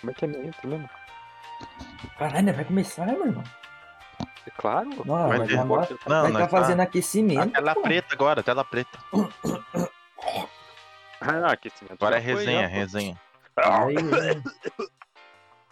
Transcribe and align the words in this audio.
Como 0.00 0.10
é 0.10 0.14
que 0.14 0.24
é 0.24 0.28
minha 0.28 0.46
intro 0.46 0.68
mesmo? 0.68 0.88
Caralho, 2.18 2.46
né? 2.46 2.52
vai 2.52 2.64
começar, 2.64 3.06
meu 3.06 3.26
irmão. 3.26 3.44
É 4.46 4.50
claro. 4.56 4.88
Não, 5.04 5.28
Vai 5.28 5.38
vai 5.38 5.46
ter. 5.48 5.56
tá, 5.56 5.64
Não, 5.64 6.22
vai 6.22 6.32
nós 6.32 6.34
tá 6.34 6.38
tá- 6.40 6.48
fazendo 6.48 6.80
A 6.80 6.84
aquecimento. 6.84 7.52
tela 7.52 7.74
pô. 7.74 7.82
preta 7.82 8.14
agora, 8.14 8.42
tela 8.42 8.64
preta. 8.64 8.98
Ah, 11.20 11.52
aquecimento. 11.52 11.92
Agora 11.92 12.16
é 12.16 12.20
já 12.20 12.32
foi, 12.32 12.44
resenha, 12.44 12.62
já, 12.62 12.68
pô. 12.68 12.74
resenha. 12.74 13.20
Aí, 13.56 13.94
né? 14.02 14.42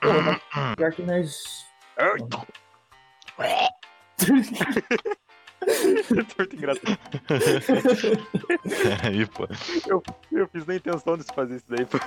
Pô, 0.01 0.13
mas 0.23 0.41
pior 0.77 0.93
que 0.93 1.03
nós. 1.03 1.67
Muito 6.37 6.57
engraçado. 6.57 6.99
Aí, 9.05 9.27
pô. 9.27 9.49
Eu 10.31 10.47
fiz 10.49 10.67
na 10.67 10.77
intenção 10.77 11.17
de 11.17 11.25
fazer 11.35 11.57
isso 11.57 11.65
daí, 11.69 11.85
pô. 11.87 11.99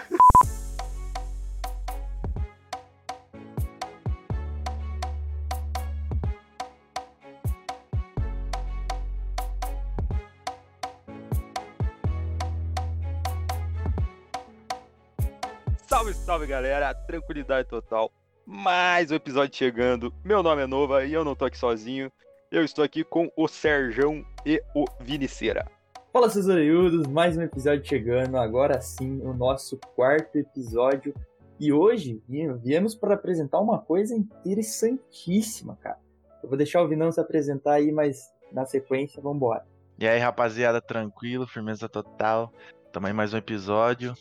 Salve, 16.41 16.47
galera, 16.47 16.91
tranquilidade 16.93 17.67
total. 17.67 18.11
Mais 18.47 19.11
um 19.11 19.15
episódio 19.15 19.55
chegando. 19.55 20.11
Meu 20.25 20.41
nome 20.41 20.63
é 20.63 20.65
Nova 20.65 21.05
e 21.05 21.13
eu 21.13 21.23
não 21.23 21.35
tô 21.35 21.45
aqui 21.45 21.55
sozinho. 21.57 22.11
Eu 22.51 22.63
estou 22.63 22.83
aqui 22.83 23.03
com 23.03 23.31
o 23.37 23.47
Serjão 23.47 24.25
e 24.43 24.59
o 24.73 24.85
Viniceira. 24.99 25.69
Fala, 26.11 26.31
seus 26.31 26.47
orelhudos, 26.47 27.05
mais 27.05 27.37
um 27.37 27.43
episódio 27.43 27.85
chegando. 27.85 28.37
Agora 28.37 28.81
sim, 28.81 29.21
o 29.21 29.33
nosso 29.33 29.77
quarto 29.95 30.35
episódio. 30.35 31.13
E 31.59 31.71
hoje 31.71 32.23
vi- 32.27 32.51
viemos 32.53 32.95
para 32.95 33.13
apresentar 33.13 33.59
uma 33.59 33.77
coisa 33.79 34.15
interessantíssima, 34.15 35.77
cara. 35.79 35.99
Eu 36.41 36.49
vou 36.49 36.57
deixar 36.57 36.81
o 36.81 36.87
Vinão 36.87 37.11
se 37.11 37.19
apresentar 37.19 37.73
aí, 37.73 37.91
mas 37.91 38.31
na 38.51 38.65
sequência, 38.65 39.21
vambora. 39.21 39.63
E 39.99 40.07
aí, 40.07 40.17
rapaziada, 40.17 40.81
tranquilo, 40.81 41.45
firmeza 41.45 41.87
total. 41.87 42.51
Também 42.91 43.13
mais 43.13 43.31
um 43.31 43.37
episódio. 43.37 44.15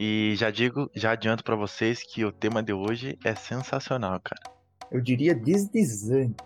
E 0.00 0.34
já 0.36 0.48
digo, 0.50 0.88
já 0.94 1.10
adianto 1.10 1.42
pra 1.42 1.56
vocês 1.56 2.04
que 2.04 2.24
o 2.24 2.30
tema 2.30 2.62
de 2.62 2.72
hoje 2.72 3.18
é 3.24 3.34
sensacional, 3.34 4.20
cara. 4.20 4.40
Eu 4.92 5.00
diria 5.00 5.34
desdizante. 5.34 6.36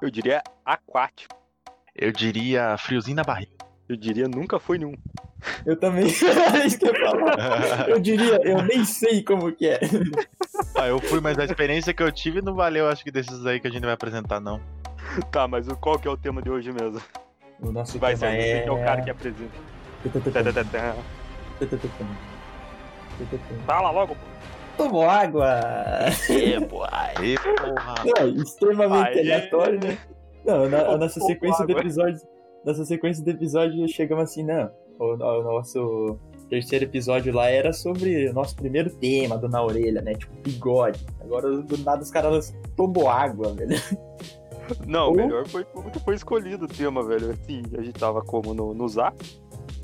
Eu 0.00 0.10
diria 0.10 0.42
aquático. 0.64 1.36
Eu 1.94 2.10
diria 2.10 2.74
friozinho 2.78 3.16
na 3.16 3.22
barriga. 3.22 3.52
Eu 3.86 3.96
diria 3.96 4.26
nunca 4.26 4.58
foi 4.58 4.78
nenhum. 4.78 4.94
Eu 5.66 5.76
também. 5.76 6.06
é 6.08 6.66
isso 6.66 6.78
que 6.78 6.88
eu 6.88 6.94
ia 6.94 7.00
falar. 7.10 7.88
Eu 7.88 8.00
diria, 8.00 8.40
eu 8.42 8.62
nem 8.62 8.82
sei 8.84 9.22
como 9.22 9.52
que 9.52 9.66
é. 9.68 9.78
ah, 10.74 10.88
eu 10.88 10.98
fui, 10.98 11.20
mas 11.20 11.38
a 11.38 11.44
experiência 11.44 11.92
que 11.92 12.02
eu 12.02 12.10
tive 12.10 12.40
não 12.40 12.54
valeu, 12.54 12.88
acho 12.88 13.04
que 13.04 13.10
desses 13.10 13.44
aí 13.44 13.60
que 13.60 13.68
a 13.68 13.70
gente 13.70 13.84
vai 13.84 13.92
apresentar, 13.92 14.40
não. 14.40 14.58
Tá, 15.30 15.46
mas 15.46 15.68
o- 15.68 15.76
qual 15.76 15.98
que 15.98 16.08
é 16.08 16.10
o 16.10 16.16
tema 16.16 16.40
de 16.42 16.50
hoje 16.50 16.72
mesmo? 16.72 17.00
O 17.60 17.70
nosso 17.70 17.98
Vai 17.98 18.16
tema 18.16 18.32
ser 18.32 18.40
você 18.42 18.62
que 18.62 18.68
é 18.68 18.72
o 18.72 18.84
cara 18.84 19.02
que 19.02 19.10
apresenta. 19.10 19.54
Fala 23.66 23.90
logo, 23.90 24.14
pô. 24.14 24.20
Tomou 24.76 25.08
água! 25.08 25.60
É, 26.28 26.60
pô. 26.60 26.84
Aí, 26.92 27.34
porra. 27.38 27.94
Não, 28.04 28.28
extremamente 28.42 29.18
Aí. 29.18 29.32
aleatório, 29.32 29.80
né? 29.82 29.98
Não, 30.44 30.68
na, 30.68 30.78
a 30.88 30.96
nossa 30.98 31.18
sequência 31.20 31.64
do 31.66 31.72
água. 31.72 31.80
episódio. 31.82 32.20
Nossa 32.64 32.84
sequência 32.84 33.24
do 33.24 33.30
episódio 33.30 33.88
chegamos 33.88 34.24
assim, 34.24 34.42
não. 34.42 34.70
O, 34.98 35.14
o 35.14 35.42
nosso 35.42 36.18
terceiro 36.50 36.84
episódio 36.84 37.32
lá 37.34 37.48
era 37.48 37.72
sobre 37.72 38.28
o 38.28 38.32
nosso 38.34 38.54
primeiro 38.56 38.90
tema 38.90 39.36
do 39.38 39.48
Na 39.48 39.62
Orelha, 39.62 40.02
né? 40.02 40.14
Tipo, 40.14 40.32
bigode. 40.42 41.04
Agora, 41.20 41.48
do 41.62 41.78
nada, 41.78 42.02
os 42.02 42.10
caras 42.10 42.54
tomou 42.76 43.08
água, 43.08 43.52
velho. 43.54 43.76
Não, 44.86 45.06
Ou- 45.08 45.12
o 45.12 45.16
melhor 45.16 45.46
foi 45.46 45.64
como 45.64 45.90
que 45.90 45.98
foi 46.00 46.14
escolhido 46.16 46.64
o 46.64 46.68
tema, 46.68 47.02
velho. 47.06 47.30
Assim, 47.30 47.62
a 47.78 47.82
gente 47.82 47.98
tava 47.98 48.20
como 48.22 48.52
no, 48.52 48.74
no 48.74 48.88
zap. 48.88 49.16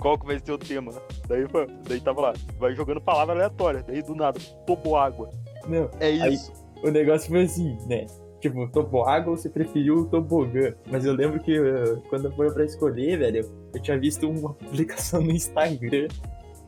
Qual 0.03 0.19
que 0.19 0.27
vai 0.27 0.39
ser 0.45 0.53
o 0.53 0.59
tema? 0.59 0.93
Daí, 1.29 1.45
daí 1.89 2.01
tava 2.01 2.21
lá, 2.21 2.33
vai 2.59 2.75
jogando 2.75 3.01
palavra 3.01 3.35
aleatória. 3.35 3.85
Daí 3.87 4.03
do 4.03 4.15
nada, 4.17 4.39
tomou 4.67 4.97
água. 4.97 5.31
Não, 5.69 5.89
É 6.01 6.07
Aí- 6.07 6.35
isso. 6.35 6.53
o 6.83 6.91
negócio 6.91 7.29
foi 7.31 7.43
assim, 7.45 7.79
né? 7.87 8.07
Tipo, 8.41 8.67
tomou 8.69 9.07
água 9.09 9.31
ou 9.31 9.37
você 9.37 9.49
preferiu 9.49 9.99
o 10.01 10.05
tobogã? 10.07 10.75
Mas 10.91 11.05
eu 11.05 11.13
lembro 11.13 11.39
que 11.39 11.57
uh, 11.57 12.03
quando 12.11 12.33
foi 12.33 12.51
pra 12.53 12.65
escolher, 12.65 13.17
velho, 13.17 13.49
eu 13.73 13.81
tinha 13.81 13.97
visto 13.97 14.29
uma 14.29 14.53
publicação 14.59 15.23
no 15.23 15.31
Instagram 15.31 16.09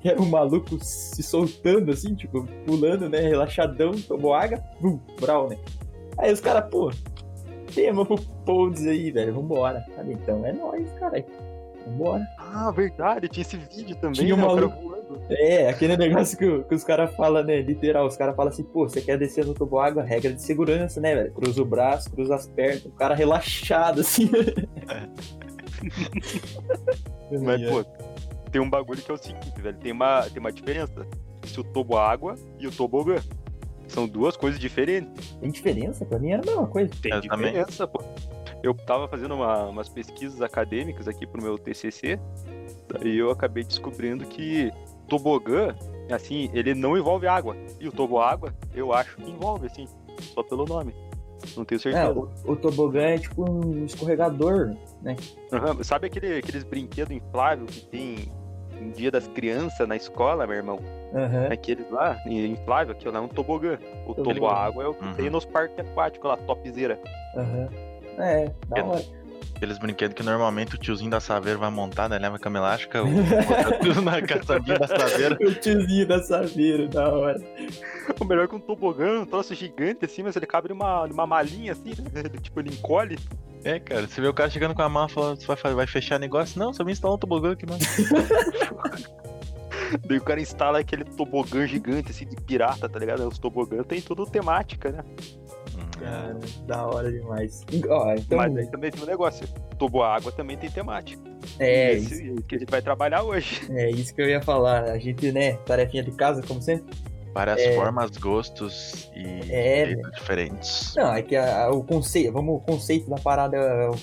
que 0.00 0.08
era 0.10 0.20
um 0.22 0.26
maluco 0.28 0.78
se 0.84 1.22
soltando 1.22 1.90
assim, 1.90 2.14
tipo, 2.14 2.46
pulando, 2.66 3.08
né? 3.08 3.18
Relaxadão, 3.20 3.90
tomou 4.06 4.32
água, 4.34 4.62
bum, 4.80 5.00
brau, 5.20 5.48
né? 5.48 5.58
Aí 6.18 6.32
os 6.32 6.40
caras, 6.40 6.70
pô, 6.70 6.92
tema 7.74 8.04
pro 8.06 8.16
Podes 8.44 8.86
aí, 8.86 9.10
velho, 9.10 9.34
vambora. 9.34 9.84
Falei, 9.96 10.12
então 10.12 10.44
é 10.46 10.52
nóis, 10.52 10.88
cara. 11.00 11.24
Vambora. 11.86 12.26
Ah, 12.38 12.70
verdade, 12.70 13.28
tinha 13.28 13.42
esse 13.42 13.56
vídeo 13.56 13.94
também, 13.96 14.12
Tinha 14.24 14.36
né? 14.36 14.42
Maluco- 14.42 14.74
voando. 14.80 14.94
É, 15.30 15.68
aquele 15.68 15.96
negócio 15.96 16.36
que, 16.36 16.64
que 16.64 16.74
os 16.74 16.82
caras 16.84 17.14
falam, 17.14 17.42
né? 17.44 17.60
Literal, 17.60 18.06
os 18.06 18.16
caras 18.16 18.34
falam 18.34 18.50
assim, 18.52 18.64
pô, 18.64 18.88
você 18.88 19.00
quer 19.00 19.16
descer 19.18 19.44
no 19.44 19.54
toboágua, 19.54 20.02
regra 20.02 20.32
de 20.32 20.42
segurança, 20.42 21.00
né, 21.00 21.14
velho? 21.14 21.32
Cruza 21.32 21.62
o 21.62 21.64
braço, 21.64 22.10
cruza 22.10 22.34
as 22.34 22.46
pernas, 22.48 22.84
o 22.86 22.90
cara 22.90 23.14
relaxado, 23.14 24.00
assim. 24.00 24.30
Mas, 27.42 27.62
pô, 27.68 27.84
tem 28.50 28.60
um 28.60 28.68
bagulho 28.70 29.00
que 29.02 29.10
é 29.10 29.14
o 29.14 29.18
seguinte, 29.18 29.60
velho. 29.60 29.76
Tem 29.78 29.92
uma, 29.92 30.22
tem 30.22 30.40
uma 30.40 30.52
diferença. 30.52 31.06
Se 31.44 31.60
o 31.60 31.64
tobo 31.64 31.96
água 31.96 32.36
e 32.58 32.66
o 32.66 32.70
tobogã. 32.72 33.16
São 33.86 34.08
duas 34.08 34.34
coisas 34.36 34.58
diferentes. 34.58 35.32
Tem 35.40 35.50
diferença? 35.50 36.06
Pra 36.06 36.18
mim 36.18 36.30
era 36.32 36.42
a 36.42 36.46
mesma 36.46 36.66
coisa. 36.66 36.90
Tem 37.02 37.12
Eu 37.12 37.20
também. 37.20 37.52
diferença, 37.52 37.86
pô. 37.86 38.02
Eu 38.64 38.72
tava 38.72 39.06
fazendo 39.06 39.34
uma- 39.34 39.66
umas 39.66 39.90
pesquisas 39.90 40.40
acadêmicas 40.40 41.06
aqui 41.06 41.26
pro 41.26 41.42
meu 41.42 41.58
TCC, 41.58 42.18
daí 42.88 43.18
eu 43.18 43.30
acabei 43.30 43.62
descobrindo 43.62 44.24
que 44.24 44.72
tobogã, 45.06 45.76
assim, 46.10 46.48
ele 46.54 46.72
não 46.74 46.96
envolve 46.96 47.26
água. 47.26 47.54
E 47.78 47.86
o 47.86 47.92
toboágua, 47.92 48.54
eu 48.74 48.90
acho 48.94 49.16
que 49.16 49.30
envolve, 49.30 49.66
assim, 49.66 49.86
só 50.32 50.42
pelo 50.42 50.64
nome. 50.64 50.94
Não 51.54 51.62
tenho 51.62 51.76
É, 51.78 51.82
certeza. 51.82 52.18
o, 52.18 52.52
o 52.52 52.56
tobogã 52.56 53.02
é 53.02 53.18
tipo 53.18 53.44
um 53.50 53.84
escorregador, 53.84 54.74
né? 55.02 55.14
Aham, 55.52 55.82
Sabe 55.84 56.06
aquele, 56.06 56.38
aqueles 56.38 56.64
brinquedos 56.64 57.14
infláveis 57.14 57.68
que 57.70 57.86
tem 57.88 58.32
em 58.80 58.90
dia 58.92 59.10
das 59.10 59.28
crianças 59.28 59.86
na 59.86 59.94
escola, 59.94 60.46
meu 60.46 60.56
irmão? 60.56 60.78
Aham. 61.14 61.48
Aqueles 61.52 61.90
lá, 61.90 62.16
inflável, 62.26 62.94
aquilo 62.94 63.12
lá 63.12 63.18
é 63.18 63.22
um 63.22 63.28
tobogã. 63.28 63.78
O 64.06 64.14
toboágua 64.14 64.84
é 64.84 64.86
o 64.86 64.94
que 64.94 65.04
Uhum. 65.04 65.12
tem 65.12 65.28
nos 65.28 65.44
parques 65.44 65.78
aquáticos 65.78 66.30
lá, 66.30 66.38
topzera. 66.38 66.98
Aham. 67.36 67.68
É, 68.18 68.50
da 68.68 68.84
hora. 68.84 69.04
Aqueles 69.56 69.78
brinquedos 69.78 70.14
que 70.14 70.22
normalmente 70.22 70.74
o 70.74 70.78
tiozinho 70.78 71.10
da 71.10 71.20
Saveiro 71.20 71.60
vai 71.60 71.70
montar, 71.70 72.08
né? 72.08 72.18
Leva 72.18 72.36
a 72.36 72.38
cama 72.38 72.58
elástica, 72.58 73.02
o... 73.02 73.06
tudo 73.80 74.02
na 74.02 74.20
caçambinha 74.20 74.78
da 74.78 74.88
Saveiro. 74.88 75.36
O 75.40 75.54
tiozinho 75.54 76.06
da 76.06 76.22
Saveiro, 76.22 76.88
da 76.88 77.08
hora. 77.08 77.40
O 78.20 78.24
melhor 78.26 78.44
é 78.44 78.48
que 78.48 78.54
um 78.54 78.60
tobogã, 78.60 79.22
um 79.22 79.24
troço 79.24 79.54
gigante 79.54 80.04
assim, 80.04 80.22
mas 80.22 80.36
ele 80.36 80.44
cabe 80.44 80.68
numa, 80.68 81.06
numa 81.06 81.26
malinha 81.26 81.72
assim, 81.72 81.94
né? 82.12 82.22
Tipo, 82.42 82.60
ele 82.60 82.68
encolhe. 82.70 83.18
É, 83.64 83.80
cara, 83.80 84.06
você 84.06 84.20
vê 84.20 84.28
o 84.28 84.34
cara 84.34 84.50
chegando 84.50 84.74
com 84.74 84.82
a 84.82 84.88
mão 84.90 85.08
falando, 85.08 85.40
você 85.40 85.46
vai, 85.46 85.74
vai 85.74 85.86
fechar 85.86 86.20
negócio? 86.20 86.58
Não, 86.58 86.70
só 86.70 86.84
vim 86.84 86.92
instalar 86.92 87.16
um 87.16 87.18
tobogã 87.18 87.52
aqui, 87.52 87.64
mano. 87.64 87.80
Daí 90.06 90.18
o 90.18 90.22
cara 90.22 90.40
instala 90.40 90.80
aquele 90.80 91.04
tobogã 91.04 91.66
gigante 91.66 92.10
assim 92.10 92.26
de 92.26 92.36
pirata, 92.36 92.88
tá 92.88 92.98
ligado? 92.98 93.26
Os 93.26 93.38
tobogãs 93.38 93.86
tem 93.86 94.02
tudo 94.02 94.26
temática, 94.26 94.90
né? 94.90 95.04
Cara, 96.04 96.36
da 96.66 96.86
hora 96.86 97.10
demais. 97.12 97.64
Ó, 97.88 98.12
então, 98.14 98.38
Mas 98.38 98.56
aí 98.56 98.66
também 98.68 98.90
tem 98.90 99.02
um 99.02 99.06
negócio. 99.06 99.46
Toboágua 99.78 100.30
também 100.32 100.56
tem 100.56 100.70
temática. 100.70 101.22
é, 101.58 101.92
Esse 101.94 102.34
que 102.48 102.56
a 102.56 102.58
gente 102.58 102.70
vai 102.70 102.80
trabalhar 102.82 103.22
hoje. 103.22 103.60
é 103.72 103.90
isso 103.90 104.14
que 104.14 104.22
eu 104.22 104.28
ia 104.28 104.40
falar. 104.42 104.84
A 104.84 104.98
gente, 104.98 105.30
né, 105.32 105.54
tarefinha 105.66 106.02
de 106.02 106.12
casa, 106.12 106.42
como 106.42 106.60
sempre. 106.62 106.94
Várias 107.32 107.58
É. 107.60 107.74
formas, 107.74 108.16
gostos 108.16 109.10
e 109.16 109.50
É, 109.52 109.94
diferentes. 110.14 110.94
Não, 110.96 111.12
é 111.12 111.20
que 111.20 111.34
a- 111.34 111.64
a- 111.64 111.70
o 111.72 111.82
conceito, 111.82 112.32
vamos, 112.32 112.56
o 112.56 112.60
conceito 112.60 113.10
da 113.10 113.16
parada 113.16 113.58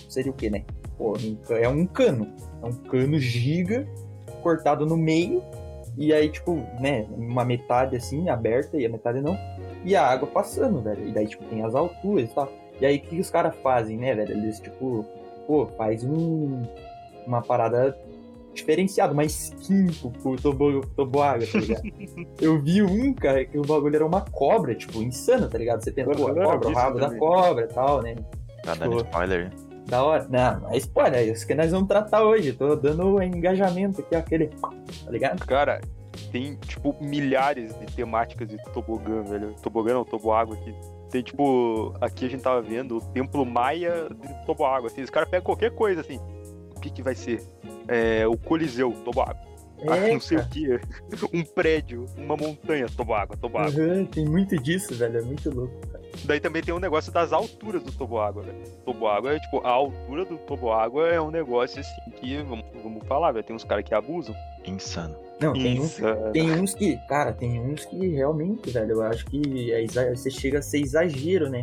seria 0.09 0.31
o 0.31 0.36
quê, 0.36 0.50
né? 0.50 0.63
Pô, 0.97 1.13
é 1.50 1.69
um 1.69 1.86
cano. 1.86 2.27
É 2.62 2.65
um 2.65 2.74
cano 2.74 3.18
giga, 3.18 3.88
cortado 4.44 4.86
no 4.86 4.97
meio, 4.97 5.42
e 5.97 6.13
aí, 6.13 6.27
tipo, 6.30 6.56
né, 6.80 7.06
uma 7.18 7.45
metade 7.45 7.95
assim, 7.95 8.27
aberta, 8.27 8.77
e 8.77 8.86
a 8.86 8.89
metade 8.89 9.21
não, 9.21 9.38
e 9.83 9.95
a 9.95 10.06
água 10.06 10.28
passando, 10.28 10.81
velho. 10.81 11.07
E 11.07 11.12
daí, 11.12 11.28
tipo, 11.28 11.44
tem 11.45 11.63
as 11.63 11.75
alturas 11.75 12.30
e 12.30 12.33
tal. 12.33 12.51
E 12.80 12.86
aí, 12.86 12.98
o 12.98 13.01
que, 13.01 13.07
que 13.07 13.19
os 13.19 13.30
caras 13.30 13.56
fazem, 13.57 13.98
né, 13.98 14.13
velho? 14.16 14.31
Eles, 14.31 14.60
tipo, 14.60 15.06
pô, 15.48 15.68
faz 15.78 16.04
um, 16.04 16.63
uma 17.25 17.42
parada 17.42 17.98
diferenciada, 18.54 19.13
uma 19.13 19.24
skin 19.24 19.88
pro, 20.01 20.12
pro 20.12 20.36
tobo, 20.36 20.86
toboágua, 20.95 21.48
tá 21.48 21.60
ligado? 21.60 21.83
Eu 22.42 22.60
vi 22.60 22.81
um, 22.81 23.13
cara, 23.13 23.45
que 23.45 23.57
o 23.57 23.62
bagulho 23.62 23.95
era 23.95 24.06
uma 24.06 24.22
cobra, 24.22 24.75
tipo, 24.75 25.01
insano, 25.01 25.48
tá 25.50 25.57
ligado? 25.57 25.83
Você 25.83 25.92
pensa, 25.92 26.12
pô, 26.12 26.28
a 26.28 26.33
cobra, 26.33 26.68
o 26.68 26.74
rabo 26.74 27.00
da 27.00 27.16
cobra 27.18 27.66
e 27.66 27.74
tal, 27.74 28.01
né? 28.01 28.16
Tá 28.63 28.75
dando 28.75 28.98
Pô. 28.98 29.01
spoiler. 29.01 29.51
Da 29.88 30.04
hora. 30.04 30.28
Não, 30.30 30.69
é 30.72 30.78
spoiler, 30.78 31.19
é 31.19 31.24
isso 31.25 31.45
que 31.45 31.56
nós 31.56 31.72
vamos 31.72 31.88
tratar 31.88 32.24
hoje. 32.24 32.54
Tô 32.54 32.75
dando 32.75 33.22
engajamento 33.22 34.01
aqui, 34.01 34.16
aquele. 34.16 34.48
Tá 34.48 35.12
ligado? 35.12 35.45
Cara, 35.45 35.81
tem, 36.29 36.56
tipo, 36.56 36.95
milhares 37.01 37.77
de 37.79 37.85
temáticas 37.88 38.47
de 38.47 38.57
tobogã, 38.71 39.23
velho. 39.23 39.53
Tobogã 39.62 39.94
não, 39.94 40.06
toboágua 40.06 40.56
aqui. 40.56 40.73
Tem, 41.09 41.21
tipo, 41.21 41.94
aqui 42.00 42.25
a 42.25 42.29
gente 42.29 42.41
tava 42.41 42.62
vendo 42.62 42.97
o 42.97 43.01
Templo 43.01 43.45
Maia 43.45 44.07
de 44.09 44.45
toboágua, 44.45 44.88
assim. 44.88 45.01
Os 45.01 45.09
caras 45.09 45.29
pegam 45.29 45.45
qualquer 45.45 45.71
coisa, 45.71 46.01
assim. 46.01 46.19
O 46.75 46.79
que 46.79 46.89
que 46.89 47.03
vai 47.03 47.15
ser? 47.15 47.44
É, 47.88 48.25
o 48.27 48.38
Coliseu, 48.38 48.91
toboágua. 49.03 49.51
É, 49.79 50.13
não 50.13 50.19
sei 50.19 50.38
cara. 50.38 50.47
o 50.47 50.51
que. 50.51 50.79
Um 51.33 51.44
prédio, 51.44 52.06
uma 52.18 52.38
montanha, 52.38 52.88
toboágua, 52.95 53.35
toboágua. 53.35 53.83
Uhum, 53.83 54.06
tem 54.06 54.25
muito 54.25 54.56
disso, 54.62 54.94
velho. 54.94 55.18
É 55.18 55.21
muito 55.21 55.50
louco. 55.50 55.73
Daí 56.25 56.39
também 56.39 56.61
tem 56.61 56.73
um 56.73 56.79
negócio 56.79 57.11
das 57.11 57.31
alturas 57.33 57.83
do 57.83 57.91
toboágua, 57.91 58.43
velho. 58.43 58.57
Toboágua 58.85 59.33
é, 59.33 59.39
tipo, 59.39 59.59
a 59.65 59.69
altura 59.69 60.25
do 60.25 60.37
toboágua 60.37 61.07
é 61.09 61.19
um 61.19 61.31
negócio, 61.31 61.79
assim, 61.79 62.11
que, 62.19 62.37
vamos, 62.43 62.65
vamos 62.83 63.07
falar, 63.07 63.31
velho, 63.31 63.45
tem 63.45 63.55
uns 63.55 63.63
caras 63.63 63.83
que 63.83 63.93
abusam. 63.93 64.35
Insano. 64.65 65.15
Não, 65.39 65.53
tem 65.53 65.79
uns, 65.79 65.97
tem 66.33 66.51
uns 66.51 66.73
que, 66.75 66.97
cara, 67.07 67.33
tem 67.33 67.59
uns 67.59 67.83
que 67.85 68.09
realmente, 68.09 68.69
velho, 68.69 68.91
eu 68.91 69.01
acho 69.01 69.25
que 69.25 69.71
é 69.71 69.85
você 69.87 70.29
chega 70.29 70.59
a 70.59 70.61
ser 70.61 70.81
exagero, 70.81 71.49
né? 71.49 71.61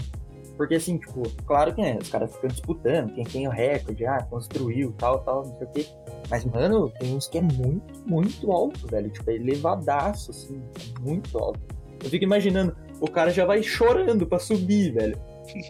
Porque 0.56 0.74
assim, 0.74 0.98
tipo, 0.98 1.22
claro 1.46 1.72
que 1.72 1.80
né, 1.80 1.96
os 2.02 2.10
caras 2.10 2.34
ficam 2.34 2.48
disputando, 2.48 3.14
quem 3.14 3.22
tem 3.22 3.46
o 3.46 3.50
recorde, 3.50 4.04
ah, 4.04 4.20
construiu, 4.28 4.92
tal, 4.98 5.20
tal, 5.20 5.46
não 5.46 5.56
sei 5.56 5.66
o 5.68 5.70
quê. 5.70 5.86
Mas, 6.28 6.44
mano, 6.44 6.90
tem 6.98 7.14
uns 7.14 7.28
que 7.28 7.38
é 7.38 7.40
muito, 7.40 8.02
muito 8.04 8.50
alto, 8.50 8.88
velho. 8.88 9.08
Tipo, 9.08 9.30
é 9.30 9.34
elevadaço, 9.36 10.32
assim, 10.32 10.60
muito 11.00 11.38
alto. 11.38 11.60
Eu 12.02 12.10
fico 12.10 12.24
imaginando, 12.24 12.76
o 13.00 13.10
cara 13.10 13.30
já 13.30 13.44
vai 13.44 13.62
chorando 13.62 14.26
pra 14.26 14.38
subir, 14.38 14.92
velho. 14.92 15.18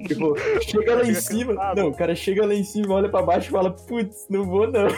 Tipo, 0.06 0.34
chega 0.62 0.96
lá 0.96 1.04
em 1.04 1.14
cima. 1.14 1.54
cansado. 1.54 1.76
Não, 1.76 1.88
o 1.88 1.94
cara 1.94 2.14
chega 2.14 2.46
lá 2.46 2.54
em 2.54 2.64
cima, 2.64 2.94
olha 2.94 3.08
pra 3.08 3.22
baixo 3.22 3.48
e 3.48 3.52
fala, 3.52 3.70
putz, 3.70 4.26
não 4.28 4.44
vou 4.44 4.70
não. 4.70 4.88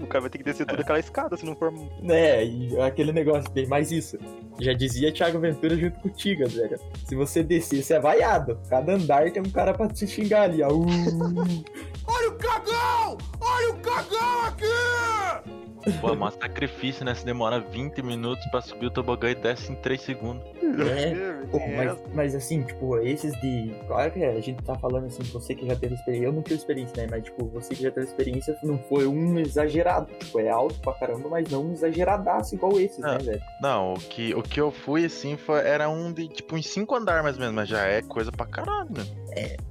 O 0.00 0.06
cara 0.06 0.22
vai 0.22 0.30
ter 0.30 0.38
que 0.38 0.44
descer 0.44 0.64
toda 0.64 0.80
aquela 0.82 0.98
escada 1.00 1.36
se 1.36 1.44
não 1.44 1.56
for. 1.56 1.72
né, 2.02 2.44
e 2.46 2.80
aquele 2.80 3.12
negócio, 3.12 3.50
tem 3.50 3.66
mais 3.66 3.90
isso. 3.90 4.16
Já 4.60 4.72
dizia 4.72 5.12
Thiago 5.12 5.38
Ventura 5.40 5.76
junto 5.76 5.98
com 6.00 6.08
o 6.08 6.12
Tigas, 6.12 6.54
velho. 6.54 6.78
Se 7.04 7.14
você 7.14 7.42
descer, 7.42 7.82
você 7.82 7.94
é 7.94 8.00
vaiado. 8.00 8.58
Cada 8.70 8.94
andar 8.94 9.30
tem 9.30 9.42
um 9.42 9.50
cara 9.50 9.74
pra 9.74 9.88
te 9.88 10.06
xingar 10.06 10.42
ali, 10.42 10.62
ó. 10.62 10.68
Uh, 10.68 10.84
Olha 12.06 12.28
o 12.30 12.34
cagão! 12.36 13.18
Olha 13.40 13.70
o 13.70 13.76
cagão 13.78 14.44
aqui! 14.46 15.57
Pô, 16.00 16.14
mó 16.14 16.30
sacrifício, 16.30 17.04
né? 17.04 17.14
Se 17.14 17.24
demora 17.24 17.60
20 17.60 18.02
minutos 18.02 18.44
pra 18.50 18.60
subir 18.60 18.86
o 18.86 18.90
tobogã 18.90 19.30
e 19.30 19.34
desce 19.34 19.72
em 19.72 19.74
3 19.76 20.00
segundos. 20.00 20.42
É, 20.78 21.46
Pô, 21.50 21.58
mas, 21.76 21.98
mas 22.14 22.34
assim, 22.34 22.62
tipo, 22.62 22.98
esses 22.98 23.32
de. 23.40 23.74
Claro 23.86 24.10
que 24.12 24.22
a 24.22 24.40
gente 24.40 24.62
tá 24.62 24.74
falando 24.76 25.06
assim, 25.06 25.22
você 25.24 25.54
que 25.54 25.66
já 25.66 25.74
teve 25.74 25.94
experiência. 25.94 26.26
Eu 26.26 26.32
não 26.32 26.42
tive 26.42 26.56
experiência, 26.56 26.94
né? 27.02 27.08
Mas, 27.10 27.24
tipo, 27.24 27.46
você 27.46 27.74
que 27.74 27.82
já 27.82 27.90
teve 27.90 28.06
experiência 28.06 28.56
não 28.62 28.78
foi 28.78 29.06
um 29.06 29.38
exagerado. 29.38 30.12
Tipo, 30.18 30.40
é 30.40 30.48
alto 30.50 30.78
pra 30.80 30.92
caramba, 30.94 31.28
mas 31.28 31.48
não 31.50 31.64
um 31.66 31.72
exageradaço 31.72 32.54
igual 32.54 32.78
esses, 32.80 33.02
Ah. 33.02 33.12
né, 33.12 33.18
velho? 33.18 33.42
Não, 33.62 33.94
o 33.94 33.98
que, 33.98 34.34
o 34.34 34.42
que 34.42 34.60
eu 34.60 34.70
fui, 34.70 35.04
assim, 35.04 35.36
foi, 35.36 35.60
era 35.66 35.88
um 35.88 36.12
de, 36.12 36.28
tipo, 36.28 36.54
uns 36.54 36.66
5 36.68 36.94
andares 36.94 37.22
mais 37.22 37.36
ou 37.36 37.40
menos, 37.40 37.54
mas 37.54 37.68
já 37.68 37.84
é 37.86 38.02
coisa 38.02 38.30
pra 38.30 38.46
caralho, 38.46 38.90
né? 38.90 39.04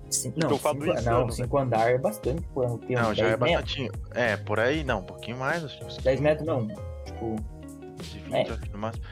Cin- 0.09 0.33
Eu 0.37 0.49
não, 0.49 0.57
cinco, 0.57 0.85
não, 1.03 1.25
né? 1.25 1.31
cinco 1.31 1.57
andar 1.57 1.91
é 1.91 1.97
bastante, 1.97 2.41
pô. 2.53 2.63
é? 2.63 2.67
Não, 2.67 3.13
já 3.13 3.27
é 3.27 3.37
10 3.37 3.39
metros? 3.39 3.75
bastante. 3.77 3.91
É, 4.15 4.37
por 4.37 4.59
aí, 4.59 4.83
não, 4.83 4.99
um 4.99 5.03
pouquinho 5.03 5.37
mais, 5.37 5.63
acho 5.65 5.77
que 5.79 5.83
uns 5.85 5.97
10 5.97 6.19
metros 6.21 6.47
não. 6.47 6.67
Tipo, 7.05 7.35
de 8.01 8.19
20, 8.19 8.33
É. 8.33 8.41
acho 8.53 8.71
no 8.71 8.77
máximo. 8.79 9.03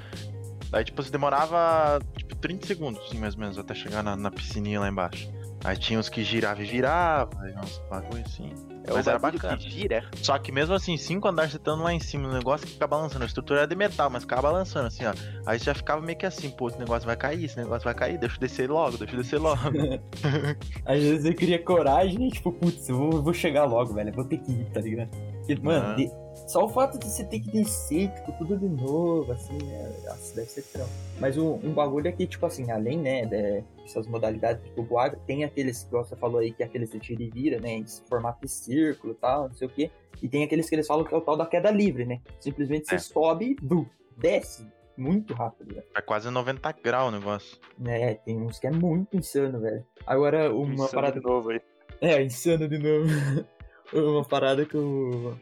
Daí, 0.70 0.84
tipo, 0.86 1.02
você 1.04 1.12
demorava, 1.12 2.00
tipo, 2.18 2.36
30 2.38 2.66
segundos, 2.68 3.02
assim, 3.06 3.18
mais 3.20 3.34
ou 3.36 3.42
menos, 3.42 3.58
até 3.58 3.74
chegar 3.74 4.02
na, 4.04 4.16
na 4.16 4.32
piscininha 4.32 4.80
lá 4.80 4.88
embaixo. 4.90 5.30
Aí 5.64 5.76
tinha 5.78 6.00
uns 6.00 6.10
que 6.10 6.24
girava 6.24 6.62
e 6.62 6.66
virava, 6.66 7.30
aí 7.42 7.54
uns 7.58 7.80
bagulho 7.90 8.24
assim. 8.26 8.54
É 8.88 8.94
Mas 8.94 9.08
o 9.08 9.10
era 9.10 9.20
bacana. 9.20 9.58
que 9.58 9.70
gira. 9.70 10.04
Só 10.22 10.38
que 10.38 10.52
mesmo 10.52 10.74
assim, 10.76 10.98
cinco 10.98 11.28
andares 11.28 11.52
você 11.52 11.58
estando 11.58 11.84
lá 11.84 11.94
em 11.94 12.00
cima, 12.00 12.28
o 12.28 12.34
negócio 12.34 12.66
que 12.66 12.74
fica 12.74 12.88
balançando. 12.88 13.24
A 13.24 13.28
estrutura 13.28 13.62
era 13.62 13.68
de 13.68 13.76
metal, 13.76 14.10
mas 14.10 14.24
ficava 14.24 14.44
balançando 14.44 14.88
assim, 14.88 15.06
ó. 15.06 15.14
Aí 15.46 15.60
você 15.60 15.66
já 15.66 15.74
ficava 15.74 16.02
meio 16.02 16.18
que 16.18 16.26
assim, 16.26 16.50
pô, 16.50 16.68
esse 16.68 16.78
negócio 16.78 17.06
vai 17.06 17.16
cair, 17.16 17.46
esse 17.46 17.58
negócio 17.58 17.84
vai 17.84 17.94
cair, 17.94 18.18
deixa 18.18 18.36
eu 18.36 18.40
descer 18.40 18.70
logo, 18.70 18.98
deixa 18.98 19.14
eu 19.14 19.22
descer 19.22 19.40
logo. 19.40 19.62
Às 20.86 21.00
vezes 21.00 21.26
eu 21.26 21.34
queria 21.34 21.62
coragem 21.62 22.28
e, 22.28 22.32
tipo, 22.32 22.52
putz, 22.52 22.88
eu 22.90 22.98
vou, 22.98 23.12
eu 23.14 23.24
vou 23.24 23.34
chegar 23.34 23.66
logo, 23.66 23.94
velho. 23.94 24.10
Eu 24.10 24.14
vou 24.14 24.26
ter 24.26 24.38
que 24.38 24.52
ir, 24.52 24.66
tá 24.66 24.82
ligado? 24.82 25.10
Porque, 25.46 25.62
mano, 25.62 25.88
Ah. 25.88 25.94
de- 25.96 26.12
só 26.48 26.66
o 26.66 26.70
fato 26.70 27.00
de 27.00 27.06
você 27.06 27.24
ter 27.24 27.40
que 27.40 27.50
descer, 27.52 28.12
tipo, 28.14 28.32
tudo 28.34 28.58
de 28.58 28.68
novo, 28.68 29.32
assim, 29.32 29.58
é, 29.72 29.90
nossa, 30.08 30.36
deve 30.36 30.50
ser 30.50 30.62
trampo. 30.64 30.90
Mas 31.20 31.38
um, 31.38 31.54
um 31.64 31.74
bagulho 31.74 32.08
é 32.08 32.12
que, 32.12 32.28
tipo 32.28 32.46
assim, 32.46 32.70
além, 32.72 32.98
né, 33.00 33.26
dessas 33.26 34.06
modalidades 34.08 34.64
de 34.64 34.70
tubo 34.72 34.98
água, 35.00 35.20
tem 35.26 35.44
aqueles 35.44 35.84
que 35.84 35.92
você 35.92 36.16
falou 36.16 36.40
aí, 36.40 36.52
que 36.52 36.62
é 36.62 36.66
aqueles 36.66 36.92
de 36.92 37.00
tira 37.00 37.24
e 37.24 37.30
vira, 37.30 37.60
né, 37.60 37.72
em 37.78 37.86
formato 38.08 38.42
de 38.42 38.52
círculo 38.52 39.14
e 39.14 39.16
tal, 39.16 39.48
não 39.48 39.56
sei 39.56 39.68
o 39.68 39.72
quê. 39.72 39.90
E 40.22 40.28
tem 40.28 40.44
aqueles 40.44 40.70
que 40.70 40.76
eles 40.76 40.86
falam 40.88 41.04
que 41.06 41.14
é 41.14 41.18
o 41.18 41.22
tal 41.22 41.36
da 41.38 41.46
queda 41.46 41.72
livre, 41.72 42.06
né? 42.06 42.22
Simplesmente 42.40 42.88
você 42.88 42.96
É. 42.96 43.00
sobe 43.00 43.52
e 43.52 43.56
du, 43.56 43.86
desce 44.18 44.66
muito 44.98 45.34
rápido, 45.34 45.74
velho. 45.74 45.88
É 45.96 46.02
quase 46.02 46.30
90 46.30 46.72
graus 46.72 47.10
o 47.14 47.18
negócio. 47.18 47.58
É, 47.86 48.14
tem 48.16 48.42
uns 48.42 48.60
que 48.60 48.68
é 48.68 48.72
muito 48.72 49.18
insano, 49.18 49.60
velho. 49.60 49.86
Agora, 50.06 50.54
uma 50.54 50.74
Insano 50.74 50.90
parada 50.92 51.20
de 51.20 51.26
novo 51.26 51.50
aí. 51.50 51.62
é, 52.02 52.22
insano 52.24 52.68
de 52.68 52.78
novo. 52.78 53.08
Uma 53.92 54.28
parada 54.28 54.66
que 54.66 54.76
eu, 54.76 55.40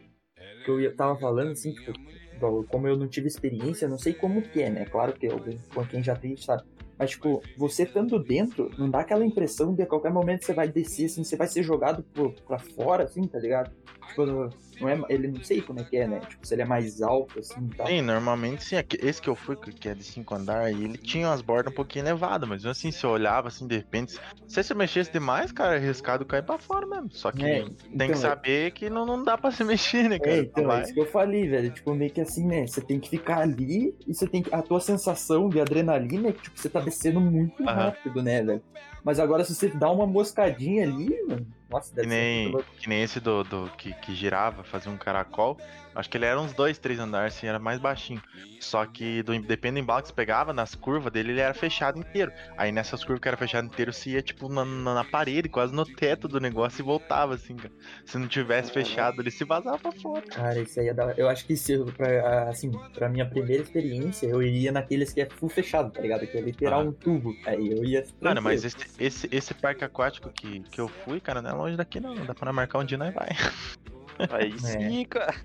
que 0.63 0.71
eu 0.71 0.81
ia- 0.81 0.95
tava 0.95 1.19
falando, 1.19 1.51
assim, 1.53 1.73
tipo, 1.73 2.65
como 2.67 2.87
eu 2.87 2.97
não 2.97 3.07
tive 3.09 3.27
experiência, 3.27 3.85
eu 3.85 3.89
não 3.89 3.97
sei 3.97 4.15
como 4.15 4.41
que 4.43 4.61
é, 4.61 4.69
né? 4.71 4.85
Claro 4.85 5.13
que 5.17 5.27
com 5.73 5.87
quem 5.87 6.03
já 6.03 6.15
tem, 6.15 6.37
sabe? 6.37 6.63
Mas, 6.97 7.11
tipo, 7.11 7.41
você 7.57 7.83
estando 7.83 8.17
dentro, 8.19 8.69
não 8.77 8.89
dá 8.89 8.99
aquela 8.99 9.25
impressão 9.25 9.73
de 9.73 9.81
a 9.83 9.85
qualquer 9.85 10.11
momento 10.11 10.45
você 10.45 10.53
vai 10.53 10.67
descer, 10.67 11.05
assim, 11.05 11.23
você 11.23 11.35
vai 11.35 11.47
ser 11.47 11.63
jogado 11.63 12.03
pro, 12.13 12.31
pra 12.47 12.59
fora, 12.59 13.03
assim, 13.03 13.27
tá 13.27 13.39
ligado? 13.39 13.71
Tipo, 14.07 14.25
não 14.79 14.89
é, 14.89 14.99
ele 15.09 15.27
não 15.27 15.43
sei 15.43 15.61
como 15.61 15.79
é 15.79 15.83
que 15.83 15.97
é, 15.97 16.07
né? 16.07 16.19
Tipo, 16.19 16.45
se 16.45 16.53
ele 16.53 16.61
é 16.61 16.65
mais 16.65 17.01
alto, 17.01 17.39
assim, 17.39 17.67
e 17.71 17.75
tal. 17.75 17.87
Sim, 17.87 18.01
normalmente 18.01 18.63
sim. 18.63 18.75
Esse 19.01 19.21
que 19.21 19.29
eu 19.29 19.35
fui, 19.35 19.55
que 19.55 19.71
que 19.71 19.89
é 19.89 19.93
de 19.93 20.03
5 20.03 20.35
andares, 20.35 20.77
ele 20.79 20.97
tinha 20.97 21.27
umas 21.27 21.41
bordas 21.41 21.71
um 21.71 21.75
pouquinho 21.75 22.03
elevadas, 22.05 22.47
mas 22.47 22.65
assim, 22.65 22.91
se 22.91 23.05
olhava 23.05 23.47
assim, 23.47 23.67
de 23.67 23.77
repente, 23.77 24.19
se 24.47 24.63
você 24.63 24.73
mexesse 24.73 25.11
demais, 25.11 25.51
cara, 25.51 25.75
é 25.75 25.77
arriscado 25.77 26.25
cair 26.25 26.43
pra 26.43 26.57
fora 26.57 26.85
mesmo. 26.85 27.09
Só 27.11 27.31
que 27.31 27.43
É, 27.43 27.63
tem 27.63 27.75
então, 27.93 28.07
que 28.07 28.17
saber 28.17 28.71
que 28.71 28.89
não, 28.89 29.05
não 29.05 29.23
dá 29.23 29.37
pra 29.37 29.51
se 29.51 29.63
mexer, 29.65 30.09
né, 30.09 30.19
cara? 30.19 30.35
É, 30.35 30.39
então, 30.39 30.71
é 30.71 30.81
isso 30.83 30.93
que 30.93 30.99
eu 30.99 31.05
falei, 31.07 31.47
velho. 31.47 31.71
Tipo, 31.71 31.93
meio 31.95 32.11
que 32.11 32.21
assim, 32.21 32.45
né? 32.45 32.67
Você 32.67 32.81
tem 32.81 32.99
que 32.99 33.09
ficar 33.09 33.39
ali 33.39 33.95
e 34.07 34.13
você 34.13 34.27
tem 34.27 34.43
que. 34.43 34.53
A 34.53 34.61
tua 34.61 34.79
sensação 34.79 35.49
de 35.49 35.59
adrenalina 35.59 36.29
é 36.29 36.31
que, 36.33 36.41
tipo, 36.41 36.59
você 36.59 36.69
tá 36.69 36.79
descendo 36.83 37.19
muito 37.19 37.63
rápido, 37.63 38.21
né, 38.21 38.44
velho? 38.44 38.63
Mas 39.03 39.19
agora, 39.19 39.44
se 39.44 39.53
você 39.53 39.67
dá 39.69 39.91
uma 39.91 40.07
moscadinha 40.07 40.83
ali, 40.83 41.09
mano. 41.27 41.45
Nossa, 41.69 41.89
Que 41.89 41.95
deve 41.95 42.07
ser 42.09 42.15
nem, 42.15 42.51
louco. 42.51 42.65
que 42.77 42.88
nem 42.88 43.01
esse 43.01 43.19
do, 43.19 43.44
do 43.44 43.69
que, 43.77 43.91
que 43.95 44.13
girava, 44.13 44.63
fazia 44.63 44.91
um 44.91 44.97
caracol. 44.97 45.57
Acho 45.95 46.07
que 46.09 46.17
ele 46.17 46.25
era 46.25 46.39
uns 46.39 46.53
dois, 46.53 46.77
três 46.77 47.00
andares, 47.00 47.35
assim, 47.35 47.47
era 47.47 47.57
mais 47.59 47.79
baixinho. 47.79 48.21
Só 48.59 48.85
que 48.85 49.21
do, 49.23 49.31
dependendo 49.41 49.79
do 49.79 49.83
embalo 49.83 50.01
que 50.03 50.07
você 50.07 50.13
pegava, 50.13 50.53
nas 50.53 50.75
curvas 50.75 51.11
dele 51.11 51.31
ele 51.31 51.39
era 51.41 51.53
fechado 51.53 51.97
inteiro. 52.00 52.31
Aí 52.57 52.71
nessas 52.71 53.03
curvas 53.03 53.21
que 53.21 53.27
era 53.27 53.38
fechado 53.38 53.65
inteiro, 53.65 53.91
você 53.91 54.12
ia 54.12 54.22
tipo 54.22 54.48
na, 54.50 54.63
na, 54.63 54.93
na 54.95 55.03
parede, 55.03 55.50
quase 55.50 55.74
no 55.74 55.83
teto 55.83 56.27
do 56.27 56.39
negócio 56.39 56.81
e 56.81 56.83
voltava, 56.86 57.33
assim, 57.36 57.55
cara. 57.55 57.74
Se 58.05 58.17
não 58.19 58.27
tivesse 58.27 58.72
fechado, 58.72 59.19
ele 59.22 59.31
se 59.31 59.43
vazava 59.43 59.77
pra 59.79 59.91
fora. 59.93 60.22
Cara, 60.27 60.60
isso 60.60 60.79
aí 60.79 60.89
é 60.89 60.93
da... 60.93 61.12
Eu 61.17 61.27
acho 61.27 61.45
que 61.45 61.57
se 61.57 61.75
pra, 61.98 62.50
assim, 62.50 62.72
pra 62.93 63.10
minha 63.10 63.25
primeira 63.25 63.63
experiência, 63.63 64.27
eu 64.27 64.41
iria 64.43 64.72
naqueles 64.72 65.12
que 65.12 65.22
é 65.22 65.27
full 65.27 65.50
fechado, 65.50 65.91
tá 65.91 66.01
ligado? 66.01 66.25
Que 66.27 66.38
é 66.38 66.41
literal 66.41 66.81
Ah. 66.81 66.83
um 66.83 66.91
tubo. 66.91 67.36
Aí 67.48 67.72
eu 67.72 67.83
ia. 67.83 68.05
Mano, 68.22 68.41
mas 68.43 68.63
esse, 68.63 68.77
esse, 69.00 69.27
esse 69.31 69.53
parque 69.53 69.83
aquático 69.83 70.29
que, 70.29 70.62
que 70.62 70.79
eu 70.79 70.88
fui, 70.88 71.19
cara, 71.19 71.41
não 71.41 71.50
é 71.50 71.53
longe 71.53 71.77
daqui 71.77 72.00
não. 72.00 72.15
Dá 72.25 72.33
pra 72.33 72.53
marcar 72.53 72.79
um 72.79 72.85
dia 72.85 72.97
nós 72.97 73.13
vai. 73.13 73.29
Aí 74.31 74.57
sim, 74.59 75.03
cara. 75.05 75.35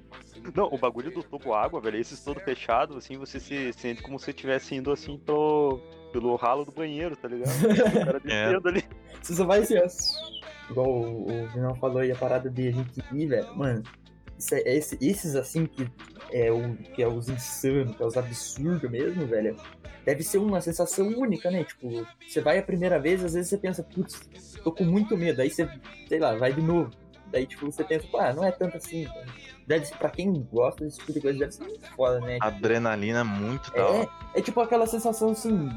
Não, 0.55 0.67
o 0.67 0.79
bagulho 0.79 1.11
do 1.11 1.23
tubo 1.23 1.55
água, 1.55 1.81
velho, 1.81 1.99
esses 1.99 2.23
todo 2.23 2.39
fechado, 2.41 2.97
assim, 2.97 3.17
você 3.17 3.41
se 3.41 3.73
sente 3.73 4.03
como 4.03 4.19
se 4.19 4.27
você 4.27 4.31
estivesse 4.31 4.75
indo 4.75 4.93
assim 4.93 5.19
pro, 5.19 5.81
pelo 6.13 6.37
ralo 6.37 6.65
do 6.65 6.73
banheiro, 6.73 7.17
tá 7.17 7.29
ligado? 7.29 7.51
O 8.01 8.05
cara 8.05 8.21
descendo 8.21 8.69
ali. 8.69 8.85
Você 9.23 9.35
só 9.35 9.45
vai 9.45 9.61
assim, 9.61 9.77
ó. 9.79 10.71
Igual 10.71 10.87
o, 10.89 11.45
o 11.45 11.49
Vinão 11.49 11.75
falou 11.77 11.99
aí, 11.99 12.13
a 12.13 12.17
parada 12.17 12.51
de 12.51 12.69
a 12.69 12.71
gente 12.71 13.03
ir, 13.13 13.27
velho. 13.27 13.57
Mano, 13.57 13.83
é- 13.83 14.08
esse- 14.39 14.99
esses 15.01 15.35
assim 15.37 15.67
que 15.67 15.91
é, 16.33 16.51
o, 16.53 16.75
que 16.77 17.03
é 17.03 17.09
os 17.09 17.29
insanos, 17.29 17.97
que 17.97 18.03
é 18.03 18.07
os 18.07 18.17
absurdos 18.17 18.91
mesmo, 18.91 19.27
velho. 19.27 19.57
Deve 20.05 20.23
ser 20.23 20.39
uma 20.39 20.61
sensação 20.61 21.07
única, 21.09 21.51
né? 21.51 21.65
Tipo, 21.65 22.07
você 22.27 22.41
vai 22.41 22.59
a 22.59 22.63
primeira 22.63 22.99
vez, 22.99 23.23
às 23.25 23.35
vezes 23.35 23.51
você 23.51 23.59
pensa, 23.59 23.83
putz, 23.83 24.21
tô 24.65 24.73
com 24.73 24.85
muito 24.85 25.17
medo. 25.17 25.43
Aí 25.43 25.51
você, 25.51 25.69
sei 26.09 26.19
lá, 26.19 26.35
vai 26.35 26.53
de 26.53 26.63
novo. 26.63 26.91
Daí, 27.31 27.47
tipo, 27.47 27.67
você 27.71 27.85
pensa, 27.85 28.07
pô, 28.11 28.19
ah, 28.19 28.33
não 28.33 28.43
é 28.45 28.51
tanto 28.51 28.77
assim. 28.79 29.05
cara. 29.05 29.27
Deve 29.67 29.85
ser, 29.85 29.97
pra 29.99 30.09
quem 30.09 30.33
gosta 30.51 30.83
desse 30.85 30.99
tipo 30.99 31.13
de 31.13 31.21
coisa, 31.21 31.39
deve 31.39 31.53
ser 31.53 31.65
muito 31.65 31.87
foda, 31.95 32.21
né? 32.21 32.39
Adrenalina 32.41 33.23
muito 33.23 33.71
da 33.73 33.87
hora. 33.87 34.09
É, 34.35 34.39
é 34.39 34.43
tipo 34.43 34.59
aquela 34.63 34.87
sensação 34.87 35.31
assim, 35.33 35.69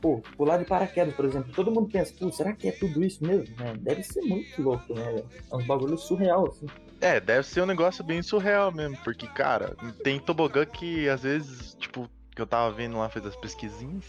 pô, 0.00 0.22
pular 0.36 0.58
de 0.58 0.64
paraquedas, 0.64 1.14
por 1.14 1.24
exemplo. 1.24 1.52
Todo 1.54 1.70
mundo 1.70 1.88
pensa, 1.90 2.12
pô, 2.18 2.30
será 2.30 2.52
que 2.52 2.68
é 2.68 2.72
tudo 2.72 3.04
isso 3.04 3.24
mesmo? 3.24 3.54
né? 3.58 3.74
Deve 3.78 4.02
ser 4.02 4.22
muito 4.22 4.60
louco, 4.60 4.94
né? 4.94 5.22
É 5.50 5.56
um 5.56 5.66
bagulho 5.66 5.96
surreal, 5.96 6.48
assim. 6.48 6.66
É, 7.00 7.20
deve 7.20 7.46
ser 7.46 7.62
um 7.62 7.66
negócio 7.66 8.02
bem 8.02 8.22
surreal 8.22 8.72
mesmo, 8.72 8.96
porque, 9.04 9.26
cara, 9.26 9.76
tem 10.02 10.18
tobogã 10.18 10.64
que 10.64 11.08
às 11.08 11.22
vezes, 11.22 11.74
tipo, 11.74 12.08
que 12.34 12.40
eu 12.40 12.46
tava 12.46 12.72
vendo 12.72 12.98
lá, 12.98 13.08
fez 13.08 13.24
as 13.26 13.36
pesquisinhas, 13.36 14.04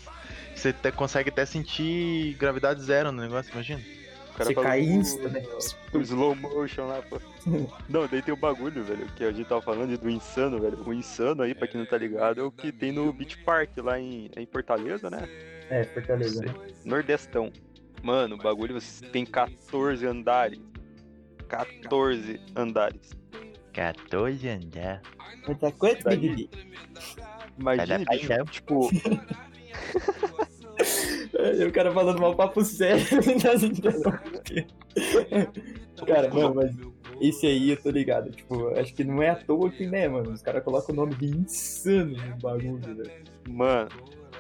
você 0.56 0.74
consegue 0.92 1.30
até 1.30 1.46
sentir 1.46 2.36
gravidade 2.40 2.82
zero 2.82 3.12
no 3.12 3.22
negócio, 3.22 3.52
imagina. 3.52 3.82
Cara 4.38 4.50
Você 4.50 4.56
cai 4.56 4.82
do- 4.86 4.92
insta, 4.92 5.30
né? 5.30 5.44
O 5.94 5.98
slow 6.02 6.36
motion 6.36 6.86
lá, 6.88 7.02
pô. 7.02 7.20
Não, 7.90 8.08
daí 8.08 8.22
tem 8.22 8.34
o 8.34 8.38
bagulho, 8.38 8.84
velho, 8.84 9.06
que 9.16 9.24
a 9.24 9.32
gente 9.32 9.48
tava 9.48 9.62
falando 9.62 9.98
do 9.98 10.10
insano, 10.10 10.60
velho. 10.60 10.78
O 10.86 10.94
insano 10.94 11.42
aí, 11.44 11.56
pra 11.56 11.68
quem 11.68 11.80
não 11.82 11.88
tá 11.88 11.98
ligado, 11.98 12.40
é 12.40 12.44
o 12.44 12.52
que 12.52 12.72
tem 12.72 12.92
no 12.92 13.12
Beach 13.12 13.38
Park 13.44 13.72
lá 13.78 14.00
em, 14.00 14.30
em 14.38 14.46
Fortaleza, 14.46 15.10
né? 15.10 15.28
É, 15.70 15.84
Fortaleza. 15.86 16.42
né? 16.46 16.54
Nordestão. 16.86 17.52
Mano, 18.04 18.36
o 18.36 18.38
bagulho 18.38 18.78
tem 19.12 19.26
14 19.26 20.06
andares. 20.06 20.60
14 21.48 22.40
andares. 22.56 23.12
14 23.74 24.48
andar. 24.50 25.02
Muita 25.46 25.72
coisa, 25.72 26.00
Daí- 26.04 26.50
Imagina, 27.60 27.98
bicho, 28.00 28.28
paixão. 28.28 28.46
tipo, 28.46 28.90
o 31.68 31.72
cara 31.72 31.92
falando 31.92 32.20
mal 32.20 32.36
papo 32.36 32.64
sério. 32.64 33.04
cara, 36.06 36.34
mano, 36.34 36.56
mas 36.56 36.72
esse 37.22 37.48
aí 37.48 37.72
eu 37.72 37.82
tô 37.82 37.90
ligado. 37.90 38.32
Tipo, 38.32 38.70
acho 38.80 38.94
que 38.94 39.04
não 39.04 39.22
é 39.22 39.30
à 39.30 39.36
toa 39.36 39.70
que, 39.70 39.88
né, 39.88 40.08
mano? 40.08 40.32
Os 40.32 40.42
caras 40.42 40.64
colocam 40.64 40.94
o 40.94 40.96
nome 40.96 41.16
de 41.16 41.28
insano 41.28 42.18
no 42.18 42.38
bagulho, 42.38 42.96
velho. 42.96 43.24
mano, 43.48 43.90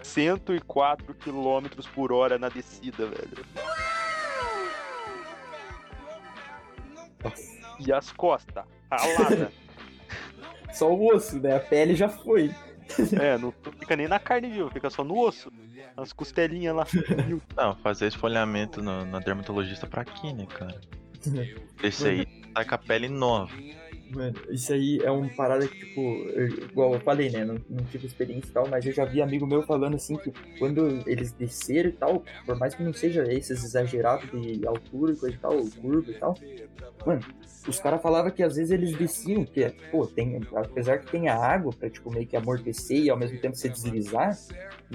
104 0.03 1.13
km 1.15 1.67
por 1.93 2.11
hora 2.11 2.37
na 2.37 2.49
descida, 2.49 3.07
velho. 3.07 3.45
E 7.79 7.91
as 7.91 8.11
costas, 8.11 8.63
ralada. 8.91 9.51
Só 10.73 10.93
o 10.93 11.13
osso, 11.13 11.39
né? 11.39 11.55
A 11.55 11.59
pele 11.59 11.95
já 11.95 12.07
foi. 12.07 12.53
é, 13.19 13.37
não 13.37 13.51
fica 13.51 13.95
nem 13.95 14.07
na 14.07 14.19
carne 14.19 14.49
viva, 14.49 14.69
fica 14.71 14.89
só 14.89 15.03
no 15.03 15.17
osso. 15.19 15.51
As 15.95 16.13
costelinhas 16.13 16.75
lá. 16.75 16.85
Não, 17.57 17.75
fazer 17.77 18.07
esfolhamento 18.07 18.83
no, 18.83 19.03
na 19.05 19.19
dermatologista 19.19 19.87
pra 19.87 20.05
quê, 20.05 20.31
né, 20.31 20.45
cara? 20.45 20.79
Esse 21.81 22.07
aí 22.07 22.25
tá 22.53 22.63
com 22.63 22.75
a 22.75 22.77
pele 22.77 23.09
nova. 23.09 23.51
Mano, 24.09 24.33
isso 24.49 24.71
aí 24.71 24.99
é 25.03 25.11
uma 25.11 25.27
parada 25.29 25.67
que, 25.67 25.75
tipo, 25.85 25.99
eu- 26.29 26.47
igual 26.47 26.93
eu 26.93 26.99
falei, 27.01 27.29
né? 27.29 27.43
Não, 27.43 27.55
não 27.69 27.83
tive 27.85 28.07
experiência 28.07 28.49
e 28.49 28.53
tal, 28.53 28.67
mas 28.69 28.85
eu 28.85 28.93
já 28.93 29.03
vi 29.03 29.21
amigo 29.21 29.45
meu 29.45 29.61
falando 29.63 29.95
assim 29.95 30.15
que 30.17 30.31
quando 30.57 31.03
eles 31.05 31.33
desceram 31.33 31.89
e 31.89 31.93
tal, 31.93 32.23
por 32.45 32.57
mais 32.57 32.73
que 32.73 32.83
não 32.83 32.93
seja 32.93 33.23
esses 33.31 33.63
exagerados 33.63 34.29
de 34.31 34.65
altura 34.65 35.11
e 35.11 35.15
coisa 35.17 35.35
e 35.35 35.39
tal, 35.39 35.57
curva 35.81 36.09
e 36.09 36.13
tal, 36.13 36.35
mano, 37.05 37.21
os 37.67 37.79
caras 37.79 38.01
falavam 38.01 38.31
que 38.31 38.41
às 38.41 38.55
vezes 38.55 38.71
eles 38.71 38.95
desciam, 38.95 39.43
que, 39.43 39.69
pô, 39.91 40.05
tem, 40.07 40.39
apesar 40.55 40.99
que 40.99 41.11
tenha 41.11 41.35
água 41.35 41.73
pra, 41.77 41.89
tipo, 41.89 42.09
meio 42.09 42.25
que 42.25 42.37
amortecer 42.37 42.97
e 42.99 43.09
ao 43.09 43.17
mesmo 43.17 43.37
tempo 43.39 43.57
se 43.57 43.67
deslizar 43.67 44.37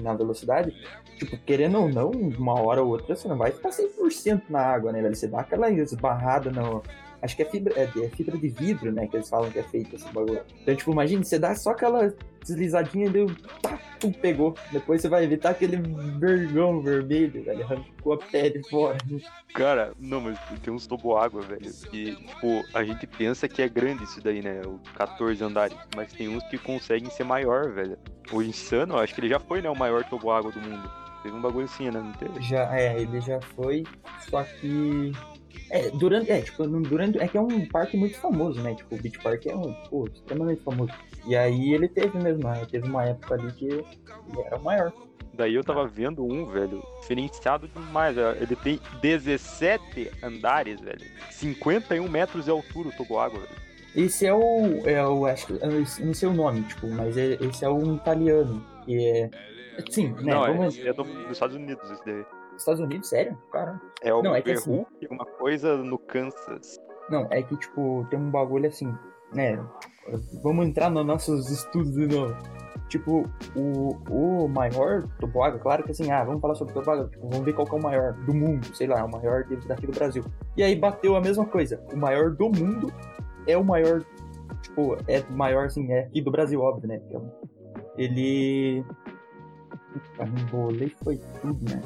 na 0.01 0.15
velocidade, 0.15 0.73
tipo, 1.19 1.37
querendo 1.45 1.77
ou 1.79 1.87
não, 1.87 2.09
uma 2.09 2.59
hora 2.59 2.81
ou 2.81 2.89
outra 2.89 3.15
você 3.15 3.27
não 3.27 3.37
vai 3.37 3.51
ficar 3.51 3.71
100% 3.71 4.45
na 4.49 4.59
água, 4.59 4.91
né, 4.91 5.03
velho? 5.03 5.15
Você 5.15 5.27
dá 5.27 5.41
aquela 5.41 5.69
esbarrada 5.69 6.49
no, 6.49 6.81
Acho 7.23 7.37
que 7.37 7.41
é 7.41 7.45
fibra, 7.45 7.73
é, 7.79 7.83
é 7.83 8.09
fibra 8.09 8.37
de 8.37 8.49
vidro, 8.49 8.91
né? 8.91 9.07
Que 9.07 9.15
eles 9.15 9.29
falam 9.29 9.49
que 9.49 9.57
é 9.57 9.63
feito 9.63 9.95
esse 9.95 10.11
bagulho. 10.11 10.41
Então, 10.61 10.75
tipo, 10.75 10.91
imagina, 10.91 11.23
você 11.23 11.39
dá 11.39 11.55
só 11.55 11.69
aquela 11.69 12.13
deslizadinha 12.43 13.05
e 13.05 13.09
deu. 13.09 13.27
Tu 13.97 14.11
pegou. 14.11 14.53
Depois 14.73 15.01
você 15.01 15.07
vai 15.07 15.25
tá 15.37 15.51
aquele 15.51 15.77
vergão 16.19 16.81
vermelho, 16.81 17.41
velho. 17.41 17.63
Arrancou 17.63 18.13
a 18.13 18.17
pele 18.17 18.61
fora. 18.69 18.97
Cara, 19.53 19.93
não, 19.97 20.19
mas 20.19 20.37
tem 20.61 20.73
uns 20.73 20.85
toboágua, 20.85 21.41
velho. 21.41 21.71
Que, 21.89 22.13
tipo, 22.13 22.61
a 22.73 22.83
gente 22.83 23.07
pensa 23.07 23.47
que 23.47 23.61
é 23.61 23.69
grande 23.69 24.03
isso 24.03 24.21
daí, 24.21 24.41
né? 24.41 24.59
O 24.65 24.77
14 24.95 25.41
andares. 25.41 25.77
Mas 25.95 26.11
tem 26.11 26.27
uns 26.27 26.43
que 26.49 26.57
conseguem 26.57 27.09
ser 27.09 27.23
maior, 27.23 27.71
velho. 27.71 27.97
O 28.33 28.41
Insano, 28.41 28.97
acho 28.97 29.15
que 29.15 29.21
ele 29.21 29.29
já 29.29 29.39
foi, 29.39 29.61
né? 29.61 29.69
O 29.69 29.77
maior 29.77 30.03
toboágua 30.03 30.51
do 30.51 30.59
mundo. 30.59 30.91
Teve 31.23 31.37
um 31.37 31.41
bagulho 31.41 31.63
assim, 31.63 31.85
né? 31.85 32.01
Não 32.01 32.11
teve? 32.11 32.41
Já, 32.41 32.77
é, 32.77 32.99
ele 32.99 33.21
já 33.21 33.39
foi, 33.39 33.85
só 34.29 34.43
que. 34.43 35.13
É, 35.69 35.89
durante. 35.91 36.31
É, 36.31 36.41
tipo, 36.41 36.65
durante. 36.67 37.19
É 37.19 37.27
que 37.27 37.37
é 37.37 37.41
um 37.41 37.65
parque 37.67 37.97
muito 37.97 38.17
famoso, 38.17 38.61
né? 38.61 38.75
Tipo, 38.75 38.95
o 38.95 39.01
Beach 39.01 39.19
Park 39.19 39.45
é 39.45 39.55
um, 39.55 39.73
pô, 39.89 40.07
extremamente 40.11 40.61
famoso. 40.61 40.91
E 41.25 41.35
aí 41.35 41.73
ele 41.73 41.87
teve 41.87 42.17
mesmo, 42.19 42.43
né? 42.43 42.65
Teve 42.69 42.87
uma 42.87 43.05
época 43.05 43.35
ali 43.35 43.51
que 43.53 43.65
ele 43.65 43.85
era 44.45 44.57
o 44.57 44.63
maior. 44.63 44.91
Daí 45.33 45.55
eu 45.55 45.63
tava 45.63 45.87
vendo 45.87 46.23
um, 46.23 46.45
velho, 46.45 46.83
diferenciado 47.01 47.67
demais. 47.67 48.15
velho. 48.15 48.37
Ele 48.41 48.55
tem 48.55 48.79
17 49.01 50.11
andares, 50.21 50.79
velho. 50.79 51.01
51 51.31 52.07
metros 52.07 52.45
de 52.45 52.51
altura 52.51 52.89
o 52.89 52.91
toboágua, 52.91 53.39
velho. 53.39 53.63
Esse 53.95 54.25
é 54.25 54.33
o. 54.33 54.81
É 54.87 55.05
o 55.05 55.25
acho 55.25 55.47
que. 55.47 55.53
não 56.03 56.13
sei 56.13 56.27
o 56.29 56.33
nome, 56.33 56.61
tipo, 56.63 56.87
mas 56.87 57.17
é- 57.17 57.37
esse 57.41 57.63
é 57.65 57.69
um 57.69 57.95
italiano. 57.95 58.63
Que 58.85 59.07
é. 59.07 59.29
Sim, 59.89 60.09
né? 60.21 60.33
Não, 60.33 60.45
é, 60.45 60.53
vamos. 60.53 60.77
é 60.79 60.93
do- 60.93 61.03
dos 61.03 61.31
Estados 61.31 61.55
Unidos 61.55 61.89
esse 61.89 62.05
daí. 62.05 62.23
Estados 62.57 62.81
Unidos, 62.81 63.09
sério? 63.09 63.37
Caramba. 63.51 63.81
É 64.01 64.13
o 64.13 64.21
Não, 64.21 64.35
é 64.35 64.41
que 64.41 64.51
e 64.51 65.07
uma 65.07 65.25
coisa 65.25 65.77
no 65.77 65.97
Kansas. 65.97 66.79
Não, 67.09 67.27
é 67.29 67.41
que, 67.41 67.55
tipo, 67.57 68.05
tem 68.09 68.19
um 68.19 68.29
bagulho 68.29 68.67
assim, 68.67 68.93
né? 69.33 69.63
Vamos 70.41 70.65
entrar 70.65 70.89
nos 70.89 71.05
nossos 71.05 71.49
estudos 71.49 71.93
de 71.93 72.07
novo. 72.07 72.35
Tipo, 72.89 73.27
o, 73.55 73.97
o 74.09 74.47
maior 74.47 75.07
toboágua, 75.19 75.59
claro 75.59 75.83
que 75.83 75.91
assim, 75.91 76.11
ah, 76.11 76.23
vamos 76.23 76.41
falar 76.41 76.53
sobre 76.55 76.73
toboágua, 76.73 77.09
tipo, 77.09 77.27
vamos 77.27 77.43
ver 77.43 77.53
qual 77.53 77.65
que 77.65 77.73
é 77.73 77.79
o 77.79 77.81
maior 77.81 78.13
do 78.13 78.33
mundo, 78.33 78.65
sei 78.75 78.87
lá, 78.87 79.03
o 79.03 79.11
maior 79.11 79.45
daqui 79.67 79.87
do 79.87 79.93
Brasil. 79.93 80.23
E 80.55 80.61
aí 80.61 80.75
bateu 80.75 81.15
a 81.15 81.21
mesma 81.21 81.45
coisa. 81.45 81.83
O 81.91 81.97
maior 81.97 82.31
do 82.31 82.49
mundo 82.49 82.93
é 83.47 83.57
o 83.57 83.63
maior, 83.63 84.03
tipo, 84.61 84.95
é 85.07 85.23
maior 85.31 85.65
assim, 85.65 85.91
é 85.91 86.01
aqui 86.01 86.21
do 86.21 86.29
Brasil, 86.29 86.61
óbvio, 86.61 86.87
né? 86.87 87.01
Então, 87.07 87.33
ele. 87.97 88.85
Puta, 89.91 90.23
embolei, 90.23 90.93
foi 91.03 91.19
tudo, 91.41 91.63
né? 91.71 91.81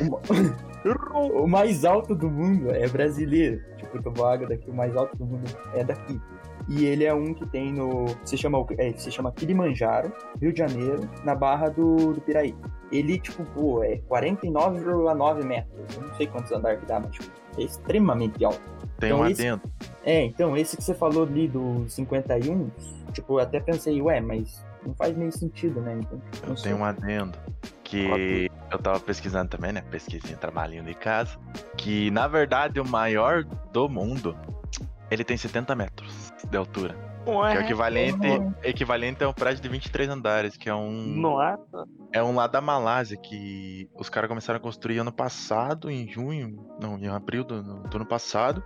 O 0.00 0.10
ma- 0.10 1.20
o 1.42 1.46
mais 1.46 1.84
alto 1.84 2.14
do 2.14 2.30
mundo 2.30 2.70
é 2.70 2.88
brasileiro. 2.88 3.60
Tipo, 3.76 3.98
o 3.98 4.02
toboágua 4.02 4.46
daqui, 4.48 4.70
o 4.70 4.74
mais 4.74 4.96
alto 4.96 5.16
do 5.16 5.26
mundo 5.26 5.44
é 5.74 5.84
daqui. 5.84 6.20
E 6.68 6.84
ele 6.84 7.04
é 7.04 7.12
um 7.12 7.34
que 7.34 7.44
tem 7.46 7.72
no. 7.72 8.06
Se 8.24 8.36
chama, 8.36 8.64
é, 8.78 8.92
se 8.96 9.10
chama 9.10 9.32
Kilimanjaro, 9.32 10.12
Rio 10.40 10.52
de 10.52 10.58
Janeiro, 10.58 11.08
na 11.24 11.34
Barra 11.34 11.68
do, 11.68 12.12
do 12.14 12.20
Piraí. 12.20 12.54
Ele, 12.92 13.18
tipo, 13.18 13.44
pô, 13.54 13.82
é 13.82 13.98
49,9 14.08 15.44
metros. 15.44 15.96
Eu 15.96 16.02
não 16.02 16.14
sei 16.14 16.26
quantos 16.26 16.50
andares 16.52 16.80
que 16.80 16.86
dá, 16.86 17.00
mas 17.00 17.10
tipo, 17.10 17.30
é 17.58 17.62
extremamente 17.62 18.44
alto. 18.44 18.60
Tem 18.98 19.10
Então 19.10 19.20
um 19.22 19.26
esse- 19.26 19.42
adendo. 19.46 19.62
É, 20.04 20.24
então, 20.24 20.56
esse 20.56 20.76
que 20.76 20.84
você 20.84 20.94
falou 20.94 21.24
ali 21.24 21.48
do 21.48 21.84
51, 21.88 22.70
tipo, 23.12 23.34
eu 23.34 23.38
até 23.40 23.58
pensei, 23.60 24.00
ué, 24.00 24.20
mas 24.20 24.64
não 24.86 24.94
faz 24.94 25.16
meio 25.16 25.32
sentido, 25.32 25.80
né? 25.80 25.98
Então, 26.00 26.20
Eu 26.46 26.56
sei. 26.56 26.70
tenho 26.70 26.82
um 26.82 26.84
adendo. 26.86 27.36
Que 27.84 28.49
eu 28.70 28.78
tava 28.78 29.00
pesquisando 29.00 29.48
também, 29.48 29.72
né? 29.72 29.82
Pesquisinha, 29.82 30.36
trabalhinho 30.36 30.84
de 30.84 30.94
casa. 30.94 31.38
Que 31.76 32.10
na 32.10 32.26
verdade 32.26 32.80
o 32.80 32.84
maior 32.86 33.44
do 33.72 33.88
mundo 33.88 34.36
ele 35.10 35.24
tem 35.24 35.36
70 35.36 35.74
metros 35.74 36.32
de 36.48 36.56
altura. 36.56 36.94
Que 37.24 37.30
é 37.30 37.60
o 37.60 37.64
equivalente, 37.64 38.26
equivalente 38.62 39.22
a 39.22 39.28
um 39.28 39.32
prédio 39.32 39.62
de 39.62 39.68
23 39.68 40.08
andares, 40.08 40.56
que 40.56 40.68
é 40.70 40.74
um. 40.74 40.90
Nossa. 40.90 41.84
É 42.12 42.22
um 42.22 42.34
lá 42.34 42.46
da 42.46 42.60
Malásia 42.60 43.16
que 43.16 43.88
os 43.94 44.08
caras 44.08 44.28
começaram 44.28 44.56
a 44.58 44.60
construir 44.60 44.98
ano 44.98 45.12
passado, 45.12 45.90
em 45.90 46.08
junho, 46.08 46.66
não, 46.80 46.98
em 46.98 47.08
abril 47.08 47.44
do, 47.44 47.62
do 47.62 47.96
ano 47.96 48.06
passado. 48.06 48.64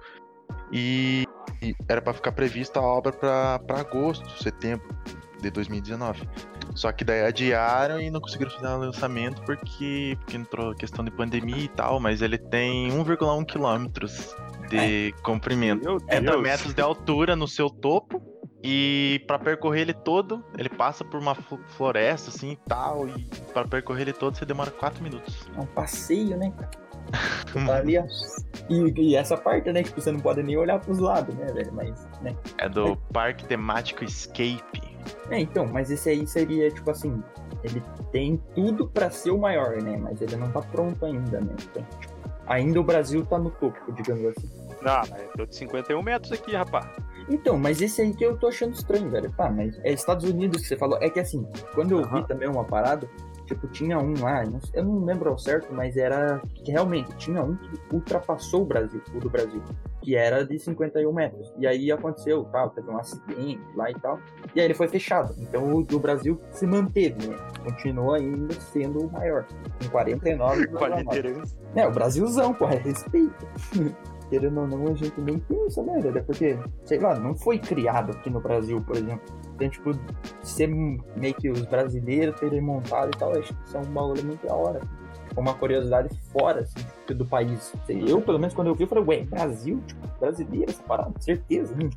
E, 0.73 1.25
e 1.61 1.75
era 1.89 2.01
pra 2.01 2.13
ficar 2.13 2.33
prevista 2.33 2.79
a 2.79 2.83
obra 2.83 3.13
pra 3.13 3.81
agosto, 3.81 4.29
setembro 4.43 4.89
de 5.41 5.51
2019. 5.51 6.29
Só 6.75 6.91
que 6.91 7.05
daí 7.05 7.23
adiaram 7.25 8.01
e 8.01 8.11
não 8.11 8.21
conseguiram 8.21 8.51
fazer 8.51 8.67
o 8.67 8.79
lançamento 8.79 9.41
porque, 9.43 10.17
porque 10.21 10.37
entrou 10.37 10.75
questão 10.75 11.05
de 11.05 11.11
pandemia 11.11 11.65
e 11.65 11.69
tal, 11.69 12.01
mas 12.01 12.21
ele 12.21 12.37
tem 12.37 12.91
1,1 12.91 13.45
quilômetros 13.47 14.35
de 14.69 15.15
comprimento. 15.23 15.85
Meu 15.85 16.01
70 16.01 16.21
Deus. 16.33 16.43
metros 16.43 16.75
de 16.75 16.83
altura 16.83 17.37
no 17.37 17.47
seu 17.47 17.71
topo. 17.71 18.21
E 18.67 19.23
pra 19.27 19.39
percorrer 19.39 19.83
ele 19.83 19.93
todo, 19.93 20.43
ele 20.57 20.71
passa 20.71 21.05
por 21.05 21.21
uma 21.21 21.35
flo- 21.35 21.61
floresta 21.77 22.31
assim 22.31 22.53
e 22.53 22.57
tal. 22.67 23.07
E 23.07 23.27
pra 23.53 23.67
percorrer 23.67 24.03
ele 24.03 24.15
todo 24.15 24.37
você 24.39 24.47
demora 24.47 24.71
4 24.71 25.03
minutos. 25.05 25.47
É 25.55 25.61
um 25.61 25.67
passeio, 25.67 26.37
né, 26.39 26.51
cara? 26.57 26.71
Tá 27.67 27.77
ali. 27.77 27.97
E, 28.71 28.93
e 29.03 29.17
essa 29.17 29.37
parte, 29.37 29.71
né? 29.71 29.83
Tipo, 29.83 30.01
você 30.01 30.11
não 30.11 30.19
pode 30.19 30.43
nem 30.43 30.57
olhar 30.57 30.81
pros 30.81 30.99
lados, 30.99 31.35
né, 31.35 31.53
velho? 31.53 31.73
Mas, 31.75 32.09
né? 32.23 32.35
É 32.57 32.67
do 32.67 32.97
Parque 33.13 33.45
Temático 33.45 34.03
Escape. 34.03 34.94
É, 35.31 35.41
então, 35.41 35.67
mas 35.67 35.91
esse 35.91 36.09
aí 36.09 36.27
seria, 36.27 36.71
tipo 36.71 36.91
assim, 36.91 37.23
ele 37.63 37.83
tem 38.13 38.41
tudo 38.55 38.89
pra 38.89 39.11
ser 39.11 39.31
o 39.31 39.39
maior, 39.39 39.81
né? 39.83 39.97
Mas 39.97 40.21
ele 40.21 40.37
não 40.37 40.51
tá 40.51 40.61
pronto 40.61 41.05
ainda, 41.05 41.41
né? 41.41 41.55
Então, 41.71 41.83
tipo, 42.01 42.15
ainda 42.47 42.81
o 42.81 42.85
Brasil 42.85 43.25
tá 43.25 43.39
no 43.39 43.51
topo, 43.51 43.93
digamos 43.93 44.25
assim. 44.27 44.51
Ah, 44.85 45.03
mas 45.11 45.23
tô 45.35 45.47
de 45.47 45.57
51 45.57 46.03
metros 46.03 46.33
aqui, 46.33 46.55
rapaz. 46.55 46.87
Então, 47.29 47.57
mas 47.57 47.81
esse 47.81 48.03
aí 48.03 48.13
que 48.13 48.25
eu 48.25 48.37
tô 48.37 48.49
achando 48.49 48.75
estranho, 48.75 49.11
velho. 49.11 49.33
Tá, 49.33 49.51
mas 49.51 49.79
é 49.83 49.93
Estados 49.93 50.29
Unidos 50.29 50.61
que 50.61 50.69
você 50.69 50.77
falou. 50.77 50.99
É 51.01 51.09
que 51.09 51.19
assim, 51.19 51.47
quando 51.75 51.93
eu 51.93 52.01
Aham. 52.01 52.21
vi 52.21 52.29
também 52.29 52.49
uma 52.49 52.65
parada, 52.65 53.09
Tipo, 53.47 53.69
tinha 53.69 53.99
um 53.99 54.15
lá, 54.21 54.43
eu 54.73 54.85
não 54.85 55.05
lembro 55.05 55.31
ao 55.31 55.39
certo, 55.39 55.73
mas 55.73 55.97
era 55.97 56.41
que 56.55 56.73
realmente 56.73 57.15
tinha 57.17 57.43
um 57.43 57.57
que 57.57 57.79
ultrapassou 57.93 58.63
o 58.63 58.65
Brasil, 58.65 59.03
o 59.15 59.19
do 59.19 59.29
Brasil, 59.29 59.63
que 60.01 60.17
era 60.17 60.45
de 60.47 60.59
51 60.59 61.13
metros. 61.13 61.53
E 61.59 61.67
aí 61.67 61.93
aconteceu, 61.93 62.45
tal, 62.45 62.71
teve 62.71 62.91
um 62.91 62.99
acidente 62.99 63.61
lá 63.75 63.91
e 63.91 63.95
tal, 63.95 64.19
e 64.55 64.61
aí 64.61 64.67
ele 64.67 64.75
foi 64.75 64.89
fechado. 64.89 65.35
Então 65.39 65.75
o 65.75 65.83
do 65.83 65.99
Brasil 65.99 66.41
se 66.51 66.67
manteve, 66.67 67.29
né? 67.29 67.37
Continuou 67.63 68.15
ainda 68.15 68.55
sendo 68.55 69.07
o 69.07 69.13
maior, 69.13 69.47
com 69.83 69.89
49 69.91 70.67
Com 70.69 70.85
a 70.85 70.89
liderança. 71.01 71.57
é, 71.75 71.87
o 71.87 71.93
Brasilzão, 71.93 72.55
pô, 72.55 72.67
é 72.69 72.77
respeito. 72.77 73.47
Querendo 74.31 74.63
ou 74.63 74.67
não, 74.67 74.89
a 74.89 74.95
gente 74.95 75.21
nem 75.21 75.39
pensa, 75.39 75.83
né, 75.83 76.01
velho? 76.01 76.25
Porque, 76.25 76.59
sei 76.85 76.99
lá, 76.99 77.15
não 77.19 77.37
foi 77.37 77.59
criado 77.59 78.11
aqui 78.13 78.31
no 78.31 78.41
Brasil, 78.41 78.81
por 78.81 78.97
exemplo. 78.97 79.23
Então, 79.55 79.69
tipo, 79.69 79.93
ser 80.43 80.67
meio 80.67 81.35
que 81.35 81.49
os 81.49 81.63
brasileiros 81.63 82.39
terem 82.39 82.61
montado 82.61 83.11
e 83.15 83.19
tal, 83.19 83.31
acho 83.39 83.55
que 83.55 83.65
isso 83.65 83.77
é 83.77 83.81
um 83.81 83.85
bagulho 83.85 84.25
muito 84.25 84.47
da 84.47 84.55
hora. 84.55 84.81
Tipo, 85.29 85.41
uma 85.41 85.55
curiosidade 85.55 86.09
fora, 86.33 86.61
assim, 86.61 86.81
tipo, 86.81 87.15
do 87.15 87.25
país. 87.25 87.73
Eu, 87.89 88.21
pelo 88.21 88.39
menos, 88.39 88.55
quando 88.55 88.69
eu 88.69 88.75
vi, 88.75 88.83
eu 88.83 88.89
falei, 88.89 89.05
ué, 89.05 89.25
Brasil, 89.25 89.81
tipo, 89.87 90.07
brasileiro, 90.19 90.71
essa 90.71 90.83
parada, 90.83 91.13
certeza. 91.21 91.75
Hum. 91.75 91.91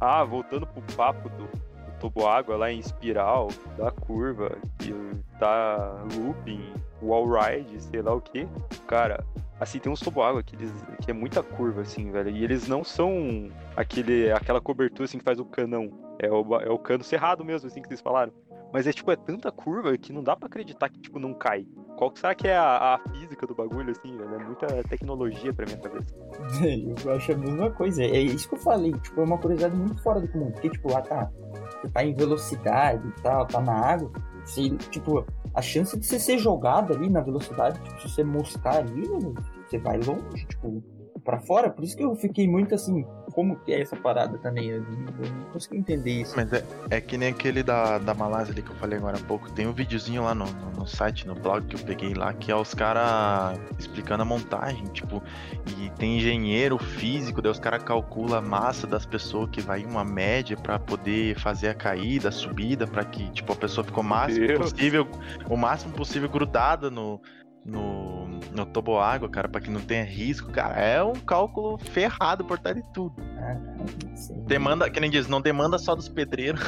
Ah, 0.00 0.24
voltando 0.24 0.66
pro 0.66 0.82
papo 0.96 1.28
do, 1.28 1.44
do 1.44 1.98
toboágua 2.00 2.56
lá 2.56 2.72
em 2.72 2.80
espiral, 2.80 3.48
da 3.78 3.90
curva, 3.92 4.56
que 4.78 4.92
tá 5.38 6.04
looping, 6.16 6.72
wall 7.00 7.28
ride, 7.30 7.80
sei 7.80 8.02
lá 8.02 8.12
o 8.14 8.20
que. 8.20 8.48
Cara, 8.88 9.24
assim, 9.64 9.78
tem 9.78 9.92
uns 9.92 10.00
toboágua 10.00 10.42
que, 10.42 10.54
eles, 10.54 10.72
que 11.02 11.10
é 11.10 11.14
muita 11.14 11.42
curva, 11.42 11.82
assim, 11.82 12.10
velho. 12.10 12.30
E 12.30 12.44
eles 12.44 12.68
não 12.68 12.84
são 12.84 13.50
aquele, 13.76 14.30
aquela 14.30 14.60
cobertura 14.60 15.04
assim 15.04 15.18
que 15.18 15.24
faz 15.24 15.38
o 15.38 15.44
canão. 15.44 15.90
É 16.18 16.30
o, 16.30 16.56
é 16.60 16.70
o 16.70 16.78
cano 16.78 17.02
cerrado 17.02 17.44
mesmo, 17.44 17.66
assim 17.66 17.82
que 17.82 17.88
vocês 17.88 18.00
falaram. 18.00 18.32
Mas 18.72 18.86
é 18.86 18.92
tipo, 18.92 19.10
é 19.12 19.16
tanta 19.16 19.52
curva 19.52 19.96
que 19.96 20.12
não 20.12 20.22
dá 20.22 20.34
pra 20.34 20.46
acreditar 20.46 20.88
que, 20.88 21.00
tipo, 21.00 21.18
não 21.18 21.32
cai. 21.32 21.64
Qual 21.96 22.10
que 22.10 22.18
será 22.18 22.34
que 22.34 22.48
é 22.48 22.56
a, 22.56 22.94
a 22.94 22.98
física 23.10 23.46
do 23.46 23.54
bagulho, 23.54 23.92
assim, 23.92 24.16
velho? 24.16 24.34
É 24.34 24.44
muita 24.44 24.66
tecnologia 24.88 25.52
pra 25.54 25.64
minha 25.64 25.78
cabeça. 25.78 26.12
Eu 27.04 27.12
acho 27.12 27.32
a 27.32 27.36
mesma 27.36 27.70
coisa. 27.70 28.02
É 28.02 28.18
isso 28.18 28.48
que 28.48 28.56
eu 28.56 28.58
falei. 28.58 28.92
Tipo, 28.94 29.20
é 29.20 29.24
uma 29.24 29.38
curiosidade 29.38 29.76
muito 29.76 30.02
fora 30.02 30.20
do 30.20 30.26
comum. 30.26 30.50
Porque, 30.50 30.70
tipo, 30.70 30.92
lá 30.92 31.02
tá. 31.02 31.30
Você 31.80 31.88
tá 31.88 32.04
em 32.04 32.14
velocidade 32.14 33.06
e 33.06 33.22
tal, 33.22 33.46
tá 33.46 33.60
na 33.60 33.74
água. 33.74 34.10
Se, 34.44 34.70
tipo, 34.90 35.24
a 35.54 35.62
chance 35.62 35.96
de 35.96 36.04
você 36.04 36.18
ser 36.18 36.38
jogado 36.38 36.92
ali 36.92 37.08
na 37.08 37.20
velocidade, 37.20 37.80
tipo, 37.80 38.00
se 38.02 38.08
você 38.08 38.24
moscar 38.24 38.78
ali, 38.78 39.08
você 39.66 39.78
vai 39.78 39.98
longe, 39.98 40.46
tipo, 40.46 40.82
pra 41.24 41.40
fora. 41.40 41.70
Por 41.70 41.82
isso 41.82 41.96
que 41.96 42.04
eu 42.04 42.14
fiquei 42.14 42.46
muito 42.46 42.74
assim, 42.74 43.04
como 43.32 43.56
que 43.56 43.72
é 43.72 43.80
essa 43.80 43.96
parada 43.96 44.38
também? 44.38 44.68
Eu 44.68 44.82
não, 44.82 45.24
eu 45.24 45.32
não 45.32 45.44
consegui 45.52 45.78
entender 45.78 46.22
isso. 46.22 46.34
Mas 46.36 46.52
é, 46.52 46.64
é 46.90 47.00
que 47.00 47.16
nem 47.16 47.30
aquele 47.30 47.62
da, 47.62 47.98
da 47.98 48.14
Malásia 48.14 48.52
ali 48.52 48.62
que 48.62 48.70
eu 48.70 48.76
falei 48.76 48.98
agora 48.98 49.16
há 49.16 49.24
pouco. 49.24 49.50
Tem 49.52 49.66
um 49.66 49.72
videozinho 49.72 50.22
lá 50.22 50.34
no, 50.34 50.46
no, 50.46 50.70
no 50.72 50.86
site, 50.86 51.26
no 51.26 51.34
blog 51.34 51.66
que 51.66 51.76
eu 51.76 51.80
peguei 51.80 52.14
lá, 52.14 52.32
que 52.32 52.52
é 52.52 52.56
os 52.56 52.74
caras 52.74 53.58
explicando 53.78 54.22
a 54.22 54.26
montagem, 54.26 54.84
tipo, 54.86 55.22
e 55.78 55.90
tem 55.90 56.18
engenheiro 56.18 56.78
físico, 56.78 57.40
daí 57.40 57.50
os 57.50 57.58
caras 57.58 57.82
calculam 57.82 58.38
a 58.38 58.42
massa 58.42 58.86
das 58.86 59.06
pessoas 59.06 59.48
que 59.50 59.60
vai 59.60 59.84
uma 59.84 60.04
média 60.04 60.56
pra 60.56 60.78
poder 60.78 61.38
fazer 61.38 61.68
a 61.68 61.74
caída, 61.74 62.28
a 62.28 62.32
subida, 62.32 62.86
pra 62.86 63.04
que, 63.04 63.30
tipo, 63.30 63.52
a 63.52 63.56
pessoa 63.56 63.84
ficou 63.84 64.02
o 64.02 64.06
máximo 64.06 64.46
Deus. 64.46 64.72
possível, 64.72 65.08
o 65.48 65.56
máximo 65.56 65.94
possível 65.94 66.28
grudada 66.28 66.90
no. 66.90 67.20
No, 67.64 68.26
no 68.54 68.66
toboágua, 68.66 69.28
cara, 69.28 69.48
pra 69.48 69.60
que 69.60 69.70
não 69.70 69.80
tenha 69.80 70.04
risco, 70.04 70.52
cara, 70.52 70.78
é 70.78 71.02
um 71.02 71.14
cálculo 71.14 71.78
ferrado 71.78 72.44
por 72.44 72.58
trás 72.58 72.76
de 72.76 72.82
tudo. 72.92 73.14
Ah. 73.38 73.56
Demanda, 74.46 74.90
que 74.90 75.00
nem 75.00 75.10
diz, 75.10 75.26
não 75.28 75.40
demanda 75.40 75.78
só 75.78 75.94
dos 75.94 76.08
pedreiros. 76.08 76.60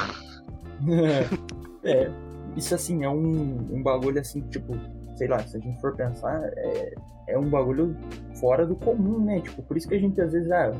é, 1.83 2.09
isso 2.55 2.73
assim, 2.73 3.03
é 3.03 3.09
um, 3.09 3.67
um 3.71 3.83
bagulho 3.83 4.19
assim, 4.19 4.41
tipo, 4.49 4.75
sei 5.15 5.27
lá, 5.27 5.39
se 5.39 5.57
a 5.57 5.59
gente 5.59 5.79
for 5.79 5.95
pensar, 5.95 6.41
é, 6.55 6.95
é 7.27 7.37
um 7.37 7.49
bagulho 7.49 7.95
fora 8.39 8.65
do 8.65 8.75
comum, 8.75 9.23
né? 9.23 9.41
Tipo, 9.41 9.61
por 9.61 9.77
isso 9.77 9.87
que 9.87 9.95
a 9.95 9.99
gente 9.99 10.19
às 10.19 10.31
vezes, 10.31 10.49
ah, 10.51 10.71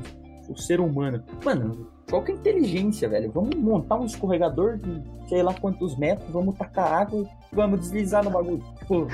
o 0.49 0.55
ser 0.57 0.79
humano. 0.79 1.23
Mano, 1.43 1.87
qual 2.09 2.23
que 2.23 2.31
é 2.31 2.35
a 2.35 2.37
inteligência, 2.37 3.09
velho? 3.09 3.31
Vamos 3.31 3.55
montar 3.55 3.95
um 3.95 4.05
escorregador 4.05 4.77
de 4.77 5.01
sei 5.27 5.43
lá 5.43 5.53
quantos 5.53 5.97
metros, 5.97 6.29
vamos 6.31 6.55
tacar 6.55 6.91
água 6.91 7.27
e 7.51 7.55
vamos 7.55 7.81
deslizar 7.81 8.23
no 8.23 8.29
bagulho. 8.29 8.63
Tipo, 8.79 9.07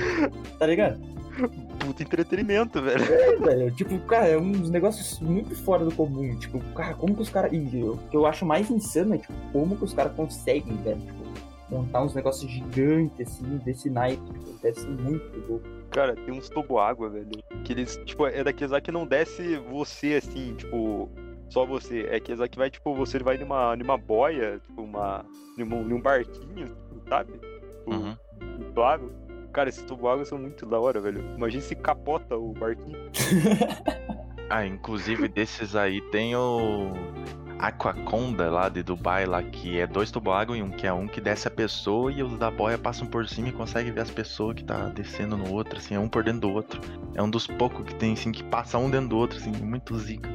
tá 0.60 0.68
ligado? 0.68 1.00
Puta 1.80 2.04
entretenimento, 2.04 2.82
velho. 2.82 3.04
É, 3.04 3.36
velho. 3.38 3.72
Tipo, 3.72 3.98
cara, 4.02 4.28
é 4.28 4.38
uns 4.38 4.70
negócios 4.70 5.20
muito 5.20 5.56
fora 5.56 5.84
do 5.84 5.92
comum. 5.92 6.36
Tipo, 6.38 6.60
cara, 6.76 6.94
como 6.94 7.16
que 7.16 7.22
os 7.22 7.30
caras. 7.30 7.52
E 7.52 7.58
o 7.58 7.98
que 8.10 8.16
eu 8.16 8.26
acho 8.28 8.46
mais 8.46 8.70
insano 8.70 9.16
é, 9.16 9.18
tipo, 9.18 9.34
como 9.52 9.76
que 9.76 9.84
os 9.84 9.94
caras 9.94 10.14
conseguem, 10.14 10.76
velho? 10.78 11.00
Tipo, 11.00 11.24
montar 11.72 12.04
uns 12.04 12.14
negócios 12.14 12.50
gigantes, 12.50 13.28
assim, 13.28 13.58
desse 13.66 13.90
naipe. 13.90 14.24
Tipo, 14.24 14.60
deve 14.62 14.80
ser 14.80 14.90
muito 14.90 15.50
louco. 15.50 15.66
Cara, 15.90 16.16
tem 16.16 16.32
uns 16.32 16.50
toboágua, 16.50 17.10
velho. 17.10 17.30
Que 17.64 17.74
eles, 17.74 18.00
tipo, 18.06 18.28
é 18.28 18.44
daqueles 18.44 18.72
lá 18.72 18.80
que 18.80 18.92
não 18.92 19.08
desce 19.08 19.58
você, 19.72 20.22
assim, 20.24 20.54
tipo, 20.56 21.10
só 21.54 21.66
você. 21.66 22.08
É 22.10 22.16
aqueles 22.16 22.40
lá 22.40 22.48
que 22.48 22.58
vai, 22.58 22.70
tipo, 22.70 22.96
você 22.96 23.20
vai 23.20 23.38
numa, 23.38 23.76
numa 23.76 23.98
boia, 23.98 24.60
tipo, 24.66 24.82
uma, 24.82 25.24
num, 25.58 25.84
num 25.84 26.02
barquinho, 26.02 26.76
sabe? 27.08 27.34
Tipo, 27.34 27.94
Uhum. 27.94 28.18
inflável. 28.60 29.12
Cara, 29.52 29.70
esses 29.70 29.84
toboágua 29.84 30.26
são 30.26 30.40
muito 30.40 30.66
da 30.66 30.80
hora, 30.80 31.00
velho. 31.00 31.24
Imagina 31.38 31.62
se 31.62 31.76
capota 31.76 32.36
o 32.36 32.54
barquinho. 32.54 32.98
Ah, 34.50 34.68
inclusive 34.68 35.28
desses 35.28 35.76
aí 35.76 36.00
tem 36.12 36.36
o 36.36 36.92
Aquaconda 37.58 38.52
lá 38.52 38.70
de 38.70 38.84
Dubai, 38.84 39.26
lá 39.26 39.42
que 39.42 39.80
é 39.80 39.88
dois 39.88 40.12
toboágua 40.12 40.56
e 40.56 40.62
um 40.62 40.70
que 40.70 40.86
é 40.86 40.94
um 40.94 41.08
que 41.08 41.20
desce 41.20 41.48
a 41.48 41.52
pessoa 41.52 42.12
e 42.12 42.22
os 42.22 42.38
da 42.38 42.52
boia 42.52 42.78
passam 42.78 43.08
por 43.08 43.28
cima 43.28 43.48
e 43.50 43.52
consegue 43.52 43.90
ver 43.90 44.02
as 44.02 44.12
pessoas 44.12 44.56
que 44.56 44.64
tá 44.64 44.90
descendo 44.90 45.36
no 45.38 45.52
outro, 45.52 45.78
assim, 45.80 45.96
é 45.96 46.00
um 46.00 46.10
por 46.10 46.24
dentro 46.24 46.42
do 46.42 46.52
outro. 46.52 46.80
É 47.16 47.24
um 47.24 47.30
dos 47.30 47.48
poucos 47.48 47.84
que 47.86 47.96
tem, 47.96 48.14
assim, 48.14 48.32
que 48.32 48.44
passa 48.44 48.78
um 48.78 48.92
dentro 48.92 49.08
do 49.10 49.18
outro, 49.18 49.40
assim, 49.40 49.52
muito 49.52 49.98
zica. 49.98 50.30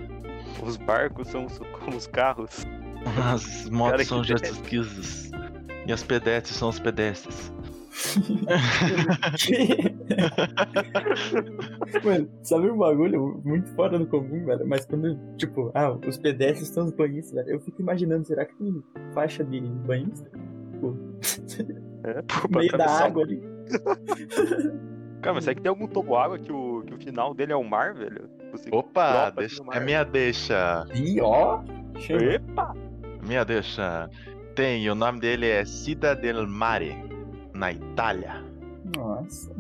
Os 0.63 0.77
barcos 0.77 1.29
são 1.29 1.47
os- 1.47 1.59
como 1.59 1.97
os 1.97 2.07
carros. 2.07 2.65
As 3.33 3.69
motos 3.71 4.07
são 4.07 4.23
just 4.25 4.45
esquisas. 4.45 5.31
E 5.87 5.93
as 5.93 6.03
pedestres 6.03 6.57
são 6.57 6.69
os 6.69 6.79
pedestres. 6.79 7.53
Mano, 12.05 12.29
sabe 12.43 12.71
um 12.71 12.77
bagulho 12.77 13.41
muito 13.45 13.69
fora 13.75 13.99
do 13.99 14.07
comum, 14.07 14.45
velho? 14.45 14.67
Mas 14.67 14.85
quando, 14.87 15.19
tipo, 15.37 15.71
ah, 15.75 15.93
os 16.07 16.17
pedestres 16.19 16.69
são 16.69 16.85
os 16.87 16.93
banhistas, 16.93 17.35
velho. 17.35 17.51
Eu 17.57 17.61
fico 17.61 17.81
imaginando, 17.83 18.27
será 18.27 18.45
que 18.45 18.55
tem 18.57 18.83
faixa 19.13 19.45
de 19.45 19.61
banhista? 19.61 20.31
Tipo, 20.73 20.97
É, 22.05 22.23
pô, 22.23 22.49
meio 22.59 22.73
da 22.73 22.87
água 23.05 23.23
ali. 23.25 23.43
Cara, 25.20 25.35
mas 25.35 25.44
será 25.44 25.54
que 25.54 25.62
tem 25.62 25.68
algum 25.70 25.87
toboágua 25.87 26.38
que 26.38 26.52
o, 26.52 26.83
que 26.87 26.94
o 26.94 26.98
final 26.98 27.35
dele 27.35 27.52
é 27.52 27.57
o 27.57 27.64
mar, 27.64 27.94
velho? 27.94 28.31
Você 28.52 28.68
Opa, 28.72 29.12
dropa 29.12 29.40
deixa, 29.40 29.54
assim 29.54 29.70
é 29.70 29.74
mar. 29.74 29.85
minha 29.85 30.04
deixa. 30.04 30.87
E 30.94 31.20
ó. 31.20 31.61
Epa! 32.09 32.74
Minha 33.26 33.44
deixa. 33.44 34.09
Tem, 34.54 34.85
e 34.85 34.90
o 34.90 34.94
nome 34.94 35.20
dele 35.20 35.46
é 35.48 35.64
Cida 35.64 36.14
del 36.14 36.46
Mare, 36.46 36.96
na 37.54 37.72
Itália. 37.72 38.44
Nossa. 38.96 39.50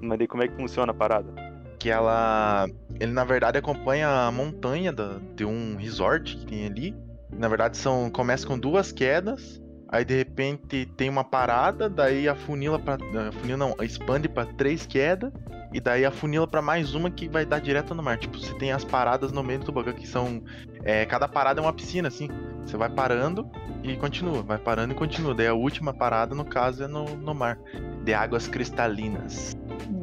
Mas 0.00 0.18
daí 0.18 0.26
como 0.26 0.42
é 0.42 0.48
que 0.48 0.54
funciona 0.56 0.92
a 0.92 0.94
parada? 0.94 1.32
Que 1.78 1.90
ela. 1.90 2.66
Ele 2.98 3.12
na 3.12 3.24
verdade 3.24 3.58
acompanha 3.58 4.08
a 4.08 4.32
montanha 4.32 4.92
da, 4.92 5.18
de 5.36 5.44
um 5.44 5.76
resort 5.76 6.36
que 6.36 6.46
tem 6.46 6.66
ali. 6.66 6.96
Na 7.30 7.46
verdade 7.48 7.76
são. 7.76 8.10
Começa 8.10 8.46
com 8.46 8.58
duas 8.58 8.90
quedas. 8.90 9.62
Aí 9.88 10.04
de 10.04 10.14
repente 10.14 10.86
tem 10.96 11.08
uma 11.08 11.24
parada, 11.24 11.88
daí 11.88 12.28
afunila 12.28 12.78
pra. 12.78 12.98
Afunila 13.28 13.56
não, 13.56 13.76
expande 13.82 14.28
pra 14.28 14.44
três 14.44 14.84
quedas. 14.84 15.32
E 15.72 15.80
daí 15.80 16.04
afunila 16.04 16.46
pra 16.46 16.62
mais 16.62 16.94
uma 16.94 17.10
que 17.10 17.28
vai 17.28 17.44
dar 17.44 17.60
direto 17.60 17.94
no 17.94 18.02
mar. 18.02 18.18
Tipo, 18.18 18.38
você 18.38 18.54
tem 18.54 18.72
as 18.72 18.84
paradas 18.84 19.32
no 19.32 19.42
meio 19.42 19.60
do 19.60 19.66
tobogã 19.66 19.92
que 19.92 20.06
são. 20.06 20.42
é, 20.82 21.04
cada 21.04 21.28
parada 21.28 21.60
é 21.60 21.62
uma 21.62 21.72
piscina, 21.72 22.08
assim. 22.08 22.28
Você 22.64 22.76
vai 22.76 22.88
parando 22.88 23.50
e 23.82 23.96
continua. 23.96 24.42
Vai 24.42 24.58
parando 24.58 24.92
e 24.92 24.96
continua. 24.96 25.34
Daí 25.34 25.46
a 25.46 25.54
última 25.54 25.92
parada, 25.92 26.34
no 26.34 26.44
caso, 26.44 26.84
é 26.84 26.86
no, 26.86 27.04
no 27.16 27.34
mar. 27.34 27.58
De 28.02 28.14
águas 28.14 28.48
cristalinas. 28.48 29.56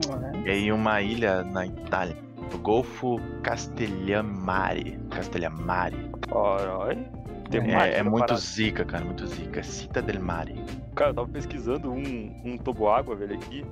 Nossa. 0.08 0.32
E 0.46 0.50
aí 0.50 0.72
uma 0.72 1.02
ilha 1.02 1.44
na 1.44 1.66
Itália. 1.66 2.18
O 2.54 2.58
Golfo 2.60 3.20
Castellamare. 3.42 5.00
Castellamare. 5.10 6.12
Caralho. 6.32 7.06
Tem 7.50 7.62
É, 7.74 7.98
é 7.98 8.04
muito 8.04 8.20
parada. 8.20 8.40
zica, 8.40 8.84
cara, 8.84 9.06
muito 9.06 9.26
zica. 9.28 9.64
Cita 9.64 10.02
del 10.02 10.22
Mare. 10.22 10.56
Cara, 10.96 11.12
eu 11.12 11.16
tava 11.16 11.28
pesquisando 11.28 11.92
um, 11.92 12.42
um 12.44 12.58
toboágua, 12.58 13.16
velho, 13.16 13.36
aqui. 13.36 13.66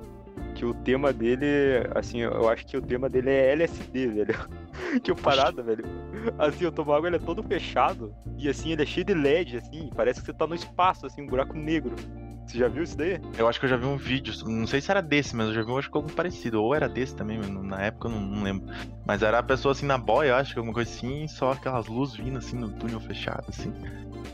Que 0.54 0.64
o 0.64 0.72
tema 0.72 1.12
dele, 1.12 1.46
assim, 1.94 2.20
eu 2.20 2.48
acho 2.48 2.64
que 2.66 2.76
o 2.76 2.82
tema 2.82 3.08
dele 3.08 3.30
é 3.30 3.52
LSD, 3.52 4.06
velho. 4.08 4.34
que 5.02 5.10
o 5.10 5.16
parada, 5.16 5.62
velho. 5.62 5.84
Assim, 6.38 6.64
o 6.64 6.72
toboágua 6.72 7.08
ele 7.08 7.16
é 7.16 7.20
todo 7.20 7.42
fechado. 7.42 8.14
E 8.38 8.48
assim, 8.48 8.72
ele 8.72 8.82
é 8.82 8.86
cheio 8.86 9.04
de 9.04 9.14
LED, 9.14 9.56
assim. 9.56 9.90
Parece 9.94 10.20
que 10.20 10.26
você 10.26 10.32
tá 10.32 10.46
no 10.46 10.54
espaço, 10.54 11.06
assim, 11.06 11.22
um 11.22 11.26
buraco 11.26 11.56
negro. 11.56 11.94
Você 12.46 12.58
já 12.58 12.68
viu 12.68 12.82
isso 12.82 12.96
daí? 12.96 13.20
Eu 13.38 13.48
acho 13.48 13.58
que 13.58 13.66
eu 13.66 13.70
já 13.70 13.76
vi 13.76 13.86
um 13.86 13.96
vídeo, 13.96 14.32
não 14.46 14.66
sei 14.66 14.80
se 14.80 14.90
era 14.90 15.00
desse, 15.00 15.34
mas 15.34 15.48
eu 15.48 15.54
já 15.54 15.62
vi 15.62 15.70
um, 15.70 15.78
acho 15.78 15.90
que 15.90 15.96
algum 15.96 16.08
parecido. 16.08 16.62
Ou 16.62 16.74
era 16.74 16.88
desse 16.88 17.14
também, 17.14 17.38
mas 17.38 17.48
na 17.48 17.82
época 17.82 18.08
eu 18.08 18.12
não, 18.12 18.20
não 18.20 18.42
lembro. 18.42 18.66
Mas 19.06 19.22
era 19.22 19.38
a 19.38 19.42
pessoa 19.42 19.72
assim 19.72 19.86
na 19.86 19.98
boia, 19.98 20.30
eu 20.30 20.36
acho 20.36 20.52
que 20.52 20.58
alguma 20.58 20.74
coisa 20.74 20.90
assim, 20.90 21.26
só 21.26 21.52
aquelas 21.52 21.86
luzes 21.86 22.16
vindo 22.16 22.38
assim 22.38 22.56
no 22.56 22.70
túnel 22.70 23.00
fechado, 23.00 23.44
assim. 23.48 23.72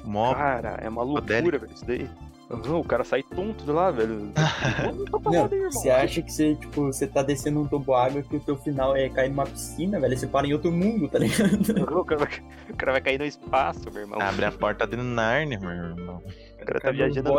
Mó 0.04 0.34
Cara, 0.34 0.78
é 0.82 0.88
uma 0.88 1.02
loucura, 1.02 1.58
velho, 1.58 1.72
isso 1.72 1.86
daí. 1.86 2.08
Aham, 2.50 2.78
o 2.78 2.84
cara 2.84 3.04
sai 3.04 3.22
tonto 3.22 3.64
de 3.64 3.70
lá, 3.70 3.92
velho. 3.92 4.32
Não, 5.30 5.70
você 5.70 5.88
acha 5.88 6.20
que 6.20 6.32
você, 6.32 6.56
tipo, 6.56 6.86
você 6.86 7.06
tá 7.06 7.22
descendo 7.22 7.60
um 7.60 7.68
toboágua 7.68 8.22
que 8.22 8.36
o 8.36 8.40
teu 8.40 8.56
final 8.56 8.96
é 8.96 9.08
cair 9.08 9.28
numa 9.28 9.44
piscina, 9.44 10.00
velho? 10.00 10.18
Você 10.18 10.26
para 10.26 10.48
em 10.48 10.52
outro 10.52 10.72
mundo, 10.72 11.08
tá 11.08 11.20
ligado? 11.20 11.60
O, 11.80 12.04
cara 12.04 12.24
vai, 12.24 12.42
o 12.68 12.76
cara 12.76 12.92
vai 12.92 13.00
cair 13.00 13.18
no 13.18 13.24
espaço, 13.24 13.88
meu 13.92 14.02
irmão. 14.02 14.20
Abre 14.20 14.44
a 14.44 14.50
porta 14.50 14.84
de 14.84 14.96
Narnia, 14.96 15.60
meu 15.60 15.70
irmão. 15.70 16.22
O 16.62 16.66
cara 16.66 16.80
tá 16.80 16.90
no 16.90 16.96
viajando 16.96 17.30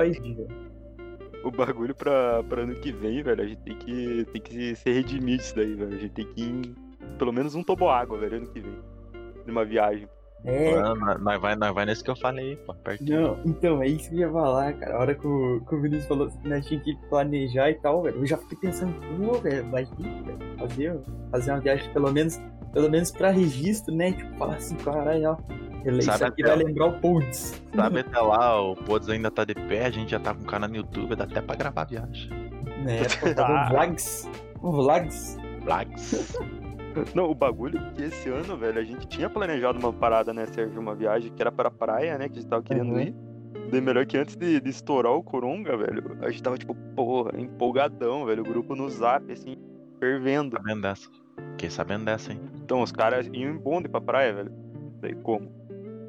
o 1.44 1.50
bagulho 1.52 1.96
pra, 1.96 2.44
pra 2.44 2.62
ano 2.62 2.76
que 2.76 2.92
vem, 2.92 3.24
velho. 3.24 3.42
A 3.42 3.48
gente 3.48 3.62
tem 3.64 3.76
que, 3.76 4.26
tem 4.32 4.42
que 4.42 4.76
se 4.76 4.92
redimir 4.92 5.38
disso 5.38 5.56
daí, 5.56 5.74
velho. 5.74 5.94
A 5.96 5.98
gente 5.98 6.14
tem 6.14 6.26
que 6.28 6.42
ir 6.42 6.50
em 6.50 6.76
pelo 7.18 7.32
menos 7.34 7.56
um 7.56 7.64
toboágua, 7.64 8.18
velho, 8.18 8.38
ano 8.38 8.48
que 8.48 8.60
vem. 8.60 8.78
Numa 9.48 9.66
viagem. 9.66 10.08
É, 10.44 10.74
Ah, 10.74 10.96
nós- 10.96 11.22
nós 11.22 11.42
vai, 11.42 11.56
nós 11.56 11.74
vai 11.74 11.86
nesse 11.86 12.04
que 12.04 12.10
eu 12.10 12.16
falei, 12.16 12.56
pô, 12.58 12.74
pertinho. 12.76 13.22
Não, 13.22 13.40
então, 13.46 13.82
é 13.84 13.88
isso 13.88 14.10
que 14.10 14.16
eu 14.16 14.20
ia 14.22 14.32
falar, 14.32 14.74
cara. 14.74 14.96
A 14.96 15.00
hora 15.00 15.16
que 15.16 15.26
o, 15.28 15.62
que 15.68 15.76
o 15.76 15.82
Vinícius 15.82 16.08
falou 16.08 16.30
que 16.30 16.48
nós 16.48 16.66
tinha 16.66 16.80
que 16.80 16.96
planejar 17.10 17.70
e 17.70 17.76
tal, 17.76 18.02
velho, 18.04 18.18
eu 18.18 18.26
já 18.26 18.38
fiquei 18.38 18.58
pensando, 18.60 18.94
pô, 19.18 19.34
velho, 19.40 19.64
imagina, 19.66 20.24
velho, 20.24 20.58
fazer, 20.58 21.00
fazer 21.32 21.52
uma 21.52 21.60
viagem 21.60 21.94
pelo 21.94 22.12
menos, 22.12 22.40
pelo 22.74 22.90
menos 22.90 23.12
pra 23.12 23.30
registro, 23.32 23.94
né? 23.96 24.12
Tipo, 24.14 24.36
falar 24.38 24.56
assim, 24.56 24.76
caralho, 24.78 25.32
ó. 25.32 25.38
ele- 25.86 26.00
Isso 26.00 26.12
Sabe 26.12 26.26
aqui 26.26 26.44
vai 26.44 26.56
lembrar 26.56 26.86
o 26.88 27.00
Pods. 27.00 27.62
Sabe 27.76 28.00
até 28.02 28.20
lá, 28.20 28.62
o 28.62 28.76
Pods 28.76 29.10
ainda 29.10 29.30
tá 29.32 29.44
de 29.46 29.54
pé, 29.56 29.86
a 29.86 29.90
gente 29.90 30.12
já 30.12 30.20
tá 30.20 30.34
com 30.34 30.44
o 30.44 30.46
canal 30.46 30.70
no 30.70 30.76
YouTube, 30.76 31.16
dá 31.16 31.24
até 31.24 31.42
pra 31.42 31.56
gravar 31.56 31.82
a 31.82 31.86
viagem. 31.86 32.30
Né? 32.84 33.00
Pô, 33.20 33.28
fazer 33.28 33.42
um 33.52 33.70
vlogs. 33.70 34.30
Vlogs. 34.62 35.38
Flags. 35.64 36.38
Não, 37.16 37.30
o 37.30 37.36
bagulho 37.36 37.78
é 37.80 37.92
que 37.92 38.04
esse 38.04 38.28
ano, 38.30 38.58
velho, 38.58 38.80
a 38.80 38.84
gente 38.84 39.08
tinha 39.08 39.30
planejado 39.30 39.80
uma 39.80 39.94
parada, 39.94 40.34
né, 40.34 40.46
Sérgio? 40.48 40.80
Uma 40.80 40.94
viagem 40.94 41.32
que 41.32 41.42
era 41.42 41.52
pra 41.52 41.72
praia, 41.72 42.18
né? 42.18 42.28
Que 42.28 42.38
a 42.40 42.42
gente 42.42 42.50
tava 42.50 42.62
querendo 42.64 42.92
Uhum. 42.94 43.00
ir. 43.00 43.16
Daí 43.72 43.80
melhor 43.80 44.06
que 44.06 44.18
antes 44.18 44.36
de, 44.36 44.60
de 44.60 44.70
estourar 44.70 45.14
o 45.14 45.24
Coronga, 45.24 45.78
velho, 45.78 46.18
a 46.22 46.30
gente 46.30 46.44
tava, 46.44 46.58
tipo, 46.58 46.76
porra, 46.96 47.32
empolgadão, 47.40 48.26
velho. 48.26 48.42
O 48.42 48.46
grupo 48.46 48.76
no 48.76 48.90
zap, 48.90 49.32
assim, 49.32 49.56
fervendo. 50.00 50.58
Dessa. 50.82 51.08
Fiquei 51.52 51.70
sabendo 51.70 52.06
dessa, 52.06 52.32
hein? 52.32 52.40
Então, 52.64 52.82
os 52.82 52.92
caras 52.92 53.30
iam 53.34 53.52
em 53.54 53.58
bonde 53.58 53.88
pra 53.88 54.02
praia, 54.02 54.34
velho. 54.34 54.52
Daí 55.02 55.14
como? 55.16 55.50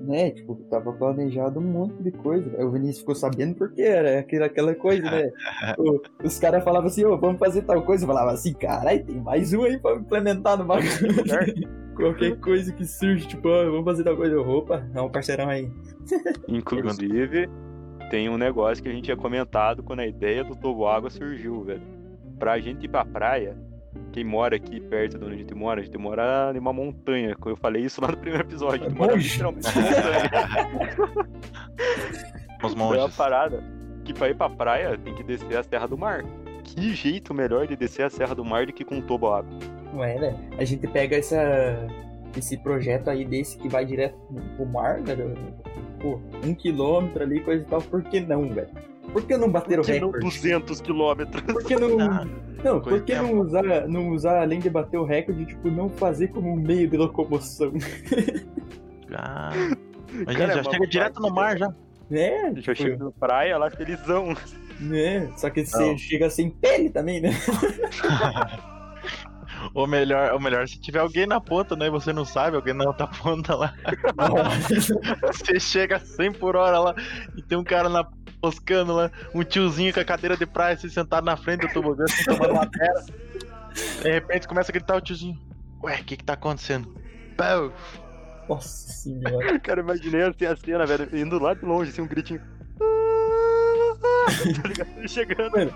Né? 0.01 0.31
Tipo, 0.33 0.57
tava 0.69 0.93
planejado 0.93 1.61
um 1.61 1.63
monte 1.63 2.03
de 2.03 2.11
coisa. 2.11 2.51
Aí 2.59 2.65
o 2.65 2.71
Vinícius 2.73 2.99
ficou 3.01 3.15
sabendo 3.15 3.55
porque 3.55 3.83
era 3.83 4.19
aquela, 4.19 4.47
aquela 4.47 4.75
coisa, 4.75 5.03
né? 5.03 5.31
O- 5.79 6.01
os 6.25 6.39
caras 6.39 6.65
falavam 6.65 6.89
assim, 6.89 7.05
ô, 7.05 7.17
vamos 7.17 7.39
fazer 7.39 7.63
tal 7.63 7.83
coisa. 7.83 8.03
Eu 8.05 8.09
falava 8.09 8.33
assim, 8.33 8.53
caralho, 8.53 9.05
tem 9.05 9.17
mais 9.21 9.53
um 9.53 9.63
aí 9.63 9.79
pra 9.79 9.95
implementar 9.95 10.57
no 10.59 10.65
bagulho. 10.65 10.89
Qualquer 11.95 12.37
coisa 12.41 12.73
que 12.73 12.87
surge, 12.87 13.29
tipo, 13.29 13.49
ó, 13.49 13.65
vamos 13.67 13.85
fazer 13.85 14.03
tal 14.03 14.17
coisa. 14.17 14.41
Opa, 14.41 14.83
é 14.95 15.01
um 15.01 15.11
parceirão 15.11 15.49
aí. 15.49 15.71
Inclusive, 16.49 17.49
tem 18.11 18.29
um 18.29 18.37
negócio 18.39 18.83
que 18.83 18.89
a 18.89 18.93
gente 18.93 19.05
tinha 19.05 19.17
comentado 19.17 19.83
quando 19.83 20.01
a 20.01 20.07
ideia 20.07 20.43
do 20.43 20.57
toboágua 20.57 21.11
surgiu, 21.11 21.63
velho. 21.63 21.83
Pra 22.39 22.59
gente 22.59 22.85
ir 22.87 22.89
pra 22.89 23.05
praia, 23.05 23.57
quem 24.13 24.25
mora 24.25 24.57
aqui 24.57 24.81
perto 24.81 25.19
de 25.19 25.25
onde 25.25 25.35
a 25.35 25.39
gente 25.39 25.55
mora, 25.55 25.81
a 25.81 25.85
gente 25.85 25.97
mora 25.99 26.53
em 26.55 26.59
uma 26.59 26.73
montanha. 26.73 27.35
Eu 27.45 27.57
falei 27.57 27.83
isso 27.85 28.01
lá 28.01 28.09
no 28.09 28.17
primeiro 28.17 28.45
episódio. 28.47 28.87
A 28.87 28.89
gente 28.89 28.99
mora 28.99 29.15
literalmente 29.15 29.69
numa 29.75 29.91
montanha. 29.91 31.23
Os 32.65 32.73
É 32.73 32.77
uma 32.77 33.09
parada 33.09 33.63
que 34.05 34.13
pra 34.15 34.29
ir 34.29 34.37
pra 34.37 34.49
praia 34.51 34.97
tem 34.99 35.15
que 35.15 35.23
descer 35.23 35.57
a 35.57 35.63
Serra 35.63 35.87
do 35.89 35.97
Mar. 35.99 36.23
Que 36.65 36.95
jeito 36.95 37.35
melhor 37.35 37.67
de 37.67 37.75
descer 37.77 38.05
a 38.05 38.11
Serra 38.11 38.35
do 38.35 38.45
Mar 38.45 38.67
do 38.67 38.73
que 38.73 38.85
com 38.85 38.97
um 38.97 39.03
toboágua? 39.03 39.51
Não 39.93 40.03
é, 40.05 40.17
velho? 40.17 40.37
A 40.59 40.65
gente 40.65 40.87
pega 40.87 41.17
essa, 41.17 41.87
esse 42.37 42.57
projeto 42.63 43.09
aí 43.11 43.25
desse 43.25 43.59
que 43.59 43.69
vai 43.69 43.85
direto 43.85 44.17
pro- 44.29 44.43
pro 44.57 44.67
mar, 44.67 45.03
velho. 45.03 45.35
Pô, 46.01 46.21
um 46.45 46.55
quilômetro 46.55 47.23
ali, 47.23 47.41
coisa 47.41 47.63
e 47.63 47.67
tal. 47.67 47.83
Por 47.83 48.03
que 48.05 48.21
não, 48.21 48.49
velho? 48.49 48.69
Por 49.13 49.23
que 49.23 49.37
não 49.37 49.51
bater 49.51 49.79
o 49.79 49.83
Que 49.83 50.01
não 50.01 50.07
recorde? 50.11 50.25
200 50.27 50.81
quilômetros. 50.81 51.43
Por 51.43 51.63
que 51.65 51.77
não. 51.77 52.01
Ah, 52.01 52.27
Não, 52.63 52.81
coisa 52.81 52.99
por 53.01 53.05
que 53.05 53.13
é 53.13 53.21
não 53.21 53.41
usar, 53.41 53.89
não 53.89 54.09
usar, 54.11 54.41
além 54.41 54.61
de 54.61 54.71
bater 54.71 54.97
o 54.97 55.05
recorde, 55.05 55.47
tipo, 55.47 55.69
não 55.69 55.89
fazer 55.89 56.29
como 56.29 56.53
um 56.53 56.57
meio 56.57 56.89
de 56.89 56.97
locomoção? 56.97 57.73
Ah, 59.15 59.51
mas 60.27 60.37
Cara, 60.37 60.53
já 60.55 60.59
é 60.61 60.63
uma 60.63 60.71
chega 60.73 60.87
direto 60.87 61.21
no 61.21 61.29
mar 61.31 61.59
já. 61.59 61.69
né? 62.09 62.53
Já 62.57 62.73
Tipo, 62.73 62.75
chega 62.77 63.05
na 63.05 63.11
praia 63.11 63.59
lá 63.59 63.69
felizão. 63.71 64.35
né? 64.81 65.31
Só 65.37 65.51
que 65.51 65.67
você 65.67 65.87
Não. 65.91 65.99
chega 65.99 66.31
sem 66.31 66.49
pele 66.51 66.89
também, 66.89 67.21
né? 67.21 67.31
Ou 69.75 69.87
melhor, 69.87 70.33
ou 70.33 70.41
melhor, 70.41 70.67
se 70.67 70.81
tiver 70.81 70.99
alguém 70.99 71.25
na 71.27 71.41
ponta, 71.41 71.77
né? 71.77 71.87
E 71.87 71.91
você 71.91 72.13
não 72.13 72.25
sabe, 72.25 72.57
alguém 72.57 72.75
na 72.75 72.85
outra 72.85 73.07
ponta 73.07 73.55
lá. 73.55 73.73
Você 75.33 75.61
chega 75.61 75.99
100 76.01 76.33
por 76.33 76.57
hora 76.57 76.79
lá 76.79 76.95
e 77.37 77.43
tem 77.43 77.57
um 77.57 77.63
cara 77.65 77.89
na 77.89 78.05
poscando 78.43 78.93
lá, 78.93 79.09
um 79.33 79.45
tiozinho 79.45 79.95
com 79.95 80.01
a 80.01 80.05
cadeira 80.05 80.37
de 80.37 80.45
praia 80.45 80.77
se 80.77 80.91
sentado 80.91 81.25
na 81.25 81.37
frente 81.37 81.61
do 81.61 81.73
tobogã, 81.73 82.05
assim, 82.05 82.25
tomando 82.25 82.53
uma 82.53 82.69
terra. 82.69 83.05
De 84.03 84.11
repente 84.11 84.49
começa 84.49 84.73
a 84.73 84.75
gritar 84.75 84.97
o 84.97 85.01
tiozinho. 85.01 85.39
Ué, 85.85 86.01
o 86.01 86.05
que 86.05 86.17
que 86.17 86.25
tá 86.25 86.33
acontecendo? 86.33 86.93
Pau! 87.37 87.73
Nossa 88.49 88.93
senhora. 88.93 89.59
Cara, 89.63 89.81
imaginei 89.81 90.23
assim 90.23 90.45
a 90.45 90.57
cena, 90.57 90.85
velho, 90.85 91.17
indo 91.17 91.39
lá 91.39 91.55
de 91.55 91.65
longe, 91.65 91.91
assim, 91.91 92.03
um 92.03 92.09
gritinho. 92.09 92.41
tá 94.61 94.69
ligado? 94.69 95.09
Chegando. 95.09 95.75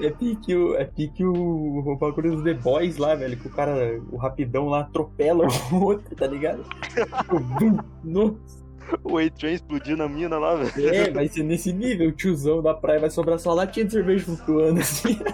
É 0.00 0.10
pique 0.10 0.54
o, 0.54 0.74
é 0.74 0.84
pique 0.84 1.22
o, 1.22 1.32
o 1.32 1.96
bagulho 1.96 2.32
dos 2.32 2.44
The 2.44 2.54
Boys 2.54 2.96
lá, 2.96 3.14
velho, 3.14 3.36
que 3.36 3.46
o 3.46 3.50
cara, 3.50 4.00
o 4.10 4.16
rapidão 4.16 4.68
lá 4.68 4.80
atropela 4.80 5.46
o 5.70 5.76
outro, 5.84 6.16
tá 6.16 6.26
ligado? 6.26 6.64
Tipo, 6.88 7.84
nossa. 8.02 8.65
O 9.04 9.18
A-Train 9.18 9.54
explodiu 9.54 9.96
na 9.96 10.08
mina 10.08 10.38
lá, 10.38 10.54
velho. 10.56 10.88
É, 10.94 11.10
vai 11.10 11.28
ser 11.28 11.42
nesse 11.42 11.72
nível, 11.72 12.08
o 12.08 12.12
tiozão 12.12 12.62
da 12.62 12.74
praia 12.74 13.00
vai 13.00 13.10
sobrar 13.10 13.38
só 13.38 13.52
latinha 13.54 13.86
de 13.86 13.92
cerveja 13.92 14.24
flutuando 14.24 14.80
assim. 14.80 15.18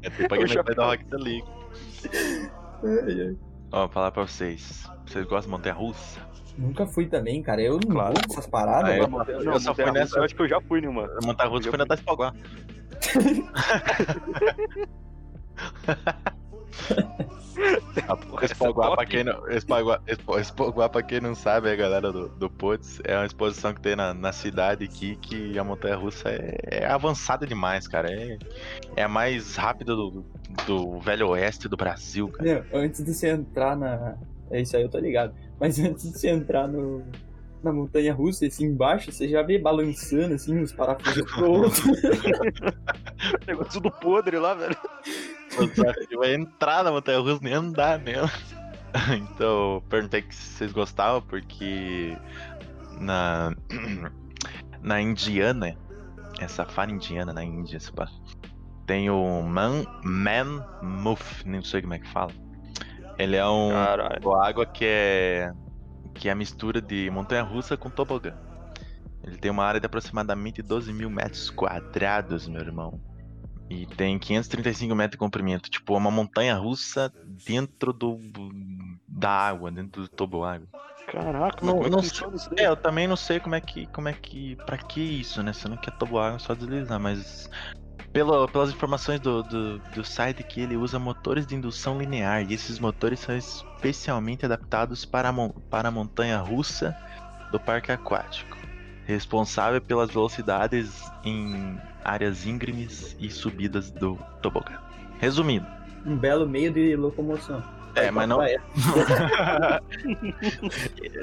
É 0.00 0.08
tipo 0.10 0.32
a 0.32 0.36
Eu 0.38 0.46
gameplay 0.46 0.76
da 0.76 0.82
já- 0.84 0.90
Rocket 0.90 1.12
League. 1.12 1.44
Ai, 2.84 3.20
ai. 3.28 3.36
Ó, 3.72 3.80
vou 3.80 3.88
falar 3.88 4.12
pra 4.12 4.24
vocês. 4.26 4.88
Vocês 5.04 5.24
gostam 5.24 5.40
de 5.42 5.48
montanha 5.48 5.74
russa? 5.74 6.20
Nunca 6.56 6.86
fui 6.86 7.06
também, 7.06 7.42
cara. 7.42 7.60
Eu 7.60 7.80
não 7.84 7.90
Claro, 7.90 8.14
vou 8.14 8.22
pô. 8.22 8.28
nessas 8.28 8.46
paradas, 8.46 8.90
Ah, 8.90 8.92
velho. 8.92 9.02
eu- 9.02 9.08
Não, 9.44 9.52
eu 9.54 9.60
só 9.60 9.74
fui 9.74 9.90
nessa- 9.90 10.18
Eu 10.18 10.22
acho 10.24 10.34
que 10.36 10.42
eu 10.42 10.48
já 10.48 10.60
fui 10.60 10.80
numa. 10.80 11.08
Montanha 11.24 11.50
russa 11.50 11.68
foi 11.68 11.78
na 11.78 11.84
da 11.84 11.96
Espaguá, 18.42 18.94
pra 18.94 19.04
quem 19.04 19.24
não, 19.24 19.42
pra 20.90 21.02
quem 21.02 21.20
não 21.20 21.34
sabe, 21.34 21.70
a 21.70 21.76
galera 21.76 22.12
do, 22.12 22.28
do 22.28 22.50
é 23.04 23.16
uma 23.16 23.26
exposição 23.26 23.74
que 23.74 23.80
tem 23.80 23.96
na, 23.96 24.14
na 24.14 24.32
cidade 24.32 24.84
aqui, 24.84 25.16
que 25.16 25.58
a 25.58 25.64
montanha 25.64 25.96
russa 25.96 26.28
é, 26.28 26.58
é 26.64 26.86
avançada 26.86 27.46
demais, 27.46 27.88
cara. 27.88 28.10
É, 28.10 28.38
é 28.96 29.02
a 29.02 29.08
mais 29.08 29.56
rápida 29.56 29.94
do, 29.94 30.24
do 30.66 30.98
velho 31.00 31.28
oeste 31.28 31.68
do 31.68 31.76
Brasil, 31.76 32.28
cara. 32.28 32.64
Não, 32.72 32.80
antes 32.80 33.04
de 33.04 33.12
você 33.12 33.28
entrar 33.28 33.76
na. 33.76 34.16
É 34.50 34.60
isso 34.60 34.76
aí, 34.76 34.82
eu 34.82 34.88
tô 34.88 34.98
ligado. 34.98 35.34
Mas 35.60 35.78
antes 35.80 36.12
de 36.12 36.18
você 36.18 36.28
entrar 36.28 36.68
no. 36.68 37.02
Na 37.60 37.72
montanha 37.72 38.14
russa, 38.14 38.46
assim 38.46 38.66
embaixo, 38.66 39.10
você 39.10 39.26
já 39.26 39.42
vê 39.42 39.58
balançando 39.58 40.32
assim 40.32 40.60
os 40.62 40.72
parafusos 40.72 41.24
pro 41.34 41.50
outro. 41.50 41.82
Negócio 43.48 43.82
tudo 43.82 43.90
podre 43.90 44.38
lá, 44.38 44.54
velho. 44.54 44.76
O 45.60 45.66
desafio 45.66 46.24
é 46.24 46.34
entrar 46.34 46.84
na 46.84 46.90
montanha 46.90 47.18
russa, 47.18 47.40
nem 47.42 47.54
andar 47.54 47.98
nela. 47.98 48.30
Então, 49.14 49.82
perguntei 49.90 50.22
que 50.22 50.34
vocês 50.34 50.72
gostavam, 50.72 51.20
porque 51.20 52.16
na, 52.98 53.54
na 54.80 55.00
Indiana, 55.00 55.76
é 56.40 56.48
safari 56.48 56.92
indiana 56.92 57.32
na 57.32 57.44
Índia, 57.44 57.78
se 57.78 57.92
pá, 57.92 58.08
tem 58.86 59.10
o 59.10 59.42
Man, 59.42 59.84
Man 60.02 60.66
Muff, 60.82 61.46
nem 61.46 61.62
sei 61.62 61.82
como 61.82 61.94
é 61.94 61.98
que 61.98 62.08
fala. 62.08 62.32
Ele 63.18 63.36
é 63.36 63.46
um 63.46 63.70
Caralho. 63.70 64.34
água 64.34 64.64
que 64.64 64.84
é 64.84 65.52
que 66.14 66.28
é 66.28 66.32
a 66.32 66.34
mistura 66.34 66.80
de 66.80 67.10
montanha 67.10 67.42
russa 67.42 67.76
com 67.76 67.90
tobogã. 67.90 68.34
Ele 69.22 69.36
tem 69.36 69.50
uma 69.50 69.64
área 69.64 69.78
de 69.78 69.86
aproximadamente 69.86 70.62
12 70.62 70.92
mil 70.92 71.10
metros 71.10 71.50
quadrados, 71.50 72.48
meu 72.48 72.60
irmão. 72.60 73.00
E 73.70 73.86
tem 73.86 74.18
535 74.18 74.94
metros 74.94 75.12
de 75.12 75.18
comprimento. 75.18 75.68
Tipo, 75.68 75.94
é 75.94 75.98
uma 75.98 76.10
montanha 76.10 76.54
russa 76.54 77.12
dentro 77.46 77.92
do 77.92 78.18
da 79.06 79.30
água, 79.30 79.70
dentro 79.70 80.02
do 80.02 80.08
toboágua. 80.08 80.66
Caraca, 81.06 81.64
Não- 81.64 81.84
é 81.84 81.88
não 81.88 82.00
daí? 82.00 82.10
É, 82.58 82.66
eu 82.66 82.76
também 82.76 83.06
não 83.08 83.16
sei 83.16 83.40
como 83.40 83.54
é 83.54 83.60
que. 83.60 83.86
como 83.86 84.08
é 84.08 84.12
que. 84.12 84.56
pra 84.66 84.76
que 84.76 85.00
isso, 85.00 85.42
né? 85.42 85.52
Você 85.52 85.68
não 85.68 85.76
quer 85.76 85.92
toboágua, 85.92 86.36
é 86.36 86.38
só 86.38 86.54
deslizar, 86.54 87.00
mas. 87.00 87.48
Pelo, 88.12 88.48
pelas 88.48 88.70
informações 88.70 89.20
do, 89.20 89.42
do, 89.42 89.78
do 89.78 90.04
site 90.04 90.42
que 90.42 90.60
ele 90.60 90.76
usa 90.76 90.98
motores 90.98 91.46
de 91.46 91.54
indução 91.54 91.98
linear 91.98 92.42
e 92.42 92.54
esses 92.54 92.78
motores 92.78 93.20
são 93.20 93.36
especialmente 93.36 94.46
adaptados 94.46 95.04
para 95.04 95.28
a, 95.28 95.32
para 95.68 95.88
a 95.88 95.90
montanha 95.90 96.38
russa 96.38 96.96
do 97.50 97.60
parque 97.60 97.92
aquático, 97.92 98.57
responsável 99.08 99.80
pelas 99.80 100.10
velocidades 100.10 101.10
em 101.24 101.80
áreas 102.04 102.46
íngremes 102.46 103.16
e 103.18 103.30
subidas 103.30 103.90
do 103.90 104.18
tobogã. 104.42 104.78
Resumindo, 105.18 105.66
um 106.04 106.14
belo 106.14 106.46
meio 106.46 106.70
de 106.70 106.94
locomoção. 106.94 107.64
É, 107.94 108.10
mas 108.10 108.28
não. 108.28 108.40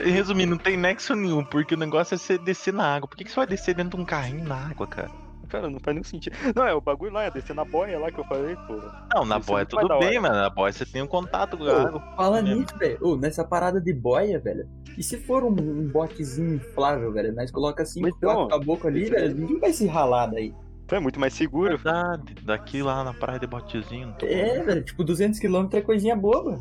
Resumindo, 0.03 0.49
não 0.49 0.57
tem 0.57 0.75
nexo 0.75 1.15
nenhum, 1.15 1.43
porque 1.43 1.75
o 1.75 1.77
negócio 1.77 2.15
é 2.15 2.17
você 2.17 2.39
descer 2.39 2.73
na 2.73 2.95
água. 2.95 3.07
Por 3.07 3.15
que, 3.15 3.23
que 3.23 3.29
você 3.29 3.35
vai 3.35 3.45
descer 3.45 3.75
dentro 3.75 3.97
de 3.97 4.03
um 4.03 4.05
carrinho 4.05 4.45
na 4.45 4.55
água, 4.55 4.87
cara? 4.87 5.11
Cara, 5.47 5.69
não 5.69 5.79
faz 5.79 5.95
nenhum 5.95 6.03
sentido. 6.03 6.35
Não, 6.55 6.65
é 6.65 6.73
o 6.73 6.81
bagulho 6.81 7.13
lá, 7.13 7.23
é 7.23 7.31
descer 7.31 7.55
na 7.55 7.63
boia 7.65 7.97
lá 7.99 8.11
que 8.11 8.19
eu 8.19 8.23
falei, 8.25 8.55
pô. 8.67 8.79
Não, 9.13 9.25
na 9.25 9.37
Isso 9.37 9.47
boia 9.47 9.67
não 9.71 9.79
vai 9.81 9.87
tudo 9.87 9.99
bem, 9.99 10.19
mano. 10.19 10.35
Na 10.35 10.49
boia 10.49 10.71
você 10.73 10.85
tem 10.85 11.01
um 11.01 11.07
contato 11.07 11.57
com 11.57 11.63
a 11.63 11.67
Ô, 11.67 11.87
água. 11.87 12.01
Fala 12.15 12.39
É. 12.39 12.41
nisso, 12.41 12.77
velho. 12.77 12.97
Ô, 13.01 13.15
nessa 13.15 13.43
parada 13.43 13.79
de 13.79 13.93
boia, 13.93 14.39
velho. 14.39 14.67
E 14.97 15.03
se 15.03 15.17
for 15.17 15.43
um, 15.43 15.49
um 15.49 15.87
botezinho 15.89 16.55
inflável, 16.55 17.11
velho? 17.11 17.33
Nós 17.33 17.51
coloca 17.51 17.83
assim, 17.83 18.01
Mas 18.01 18.13
então, 18.15 18.47
caboclo 18.47 18.87
ali, 18.89 19.05
velho. 19.09 19.35
Ninguém 19.35 19.59
vai 19.59 19.73
se 19.73 19.85
ralar 19.87 20.27
daí. 20.27 20.53
É 20.91 20.99
muito 20.99 21.19
mais 21.19 21.33
seguro. 21.33 21.69
Verdade. 21.69 22.35
Daqui 22.43 22.81
lá 22.83 23.03
na 23.03 23.11
praia 23.13 23.39
de 23.39 23.47
botezinho. 23.47 24.07
Não 24.07 24.13
tô... 24.13 24.25
É, 24.27 24.61
velho. 24.61 24.83
Tipo, 24.83 25.03
200km 25.03 25.73
é 25.73 25.81
coisinha 25.81 26.15
boba. 26.15 26.59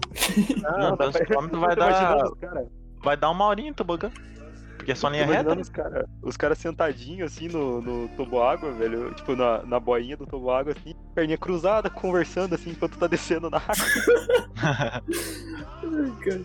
Não, 0.62 0.96
dá 0.96 1.06
200 1.06 1.26
pra- 1.28 1.36
km 1.48 1.48
vai 1.60 1.76
dar, 1.76 2.24
vai 3.02 3.16
dar 3.16 3.30
uma 3.30 3.44
horinha 3.46 3.72
tobogã. 3.74 4.10
Porque 4.84 4.92
é 4.92 4.94
só 4.94 5.08
linha 5.08 5.24
reta. 5.24 5.58
Os 5.58 5.70
caras 5.70 6.04
os 6.22 6.36
cara 6.36 6.54
sentadinhos 6.54 7.32
assim 7.32 7.48
no, 7.48 7.80
no 7.80 8.08
toboágua, 8.08 8.70
velho. 8.72 9.14
Tipo, 9.14 9.34
na, 9.34 9.62
na 9.62 9.80
boinha 9.80 10.14
do 10.14 10.26
toboágua, 10.26 10.74
assim, 10.76 10.94
perninha 11.14 11.38
cruzada, 11.38 11.88
conversando 11.88 12.54
assim 12.54 12.70
enquanto 12.70 12.98
tá 12.98 13.06
descendo 13.06 13.48
na 13.48 13.56
água. 13.56 13.74
Ai, 15.82 16.12
cara. 16.22 16.40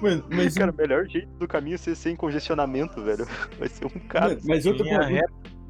Mano, 0.00 0.24
mas, 0.30 0.54
Cara, 0.54 0.70
o 0.70 0.74
melhor 0.74 1.06
jeito 1.06 1.28
do 1.36 1.48
caminho 1.48 1.74
é 1.74 1.78
ser 1.78 1.96
sem 1.96 2.14
congestionamento, 2.14 3.02
velho. 3.02 3.26
Vai 3.58 3.68
ser 3.68 3.84
um 3.84 4.00
cara. 4.08 4.28
mano, 4.28 4.40
mas 4.44 4.64
outro 4.64 4.84
linha 4.84 5.00
bagulho. 5.00 5.24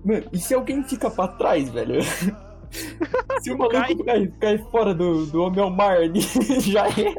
Mano, 0.04 0.24
e 0.32 0.38
se 0.38 0.54
alguém 0.54 0.84
fica 0.84 1.10
pra 1.10 1.26
trás, 1.26 1.70
velho? 1.70 2.02
se 3.40 3.50
o 3.50 3.58
maluco 3.58 4.04
cai, 4.04 4.26
cai 4.40 4.58
fora 4.70 4.94
do, 4.94 5.24
do 5.26 5.42
homem 5.42 5.60
ao 5.60 5.70
mar 5.70 5.96
ali, 5.96 6.20
já 6.60 6.86
é. 6.86 7.14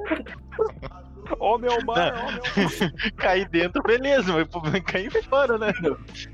Ó, 1.43 1.57
meu 1.57 1.83
mar, 1.83 2.13
ó, 2.15 2.31
meu 2.31 2.91
Cair 3.17 3.49
dentro, 3.49 3.81
beleza, 3.81 4.31
mas 4.31 4.43
o 4.45 4.49
problema 4.49 4.77
é 4.77 4.81
cair 4.81 5.11
fora, 5.23 5.57
né? 5.57 5.73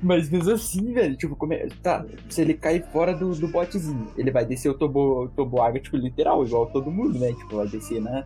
Mas 0.02 0.28
mesmo 0.28 0.52
assim, 0.52 0.92
velho, 0.92 1.16
tipo, 1.16 1.34
como 1.34 1.54
é... 1.54 1.66
tá, 1.82 2.04
se 2.28 2.42
ele 2.42 2.52
cai 2.52 2.82
fora 2.92 3.14
do, 3.14 3.30
do 3.34 3.48
botezinho, 3.48 4.06
ele 4.18 4.30
vai 4.30 4.44
descer 4.44 4.68
o 4.68 4.74
tobo, 4.74 5.24
o 5.24 5.28
toboágua, 5.30 5.80
tipo, 5.80 5.96
literal, 5.96 6.44
igual 6.44 6.66
todo 6.66 6.90
mundo, 6.90 7.18
né? 7.18 7.32
Tipo, 7.32 7.56
vai 7.56 7.66
descer 7.66 8.02
na, 8.02 8.24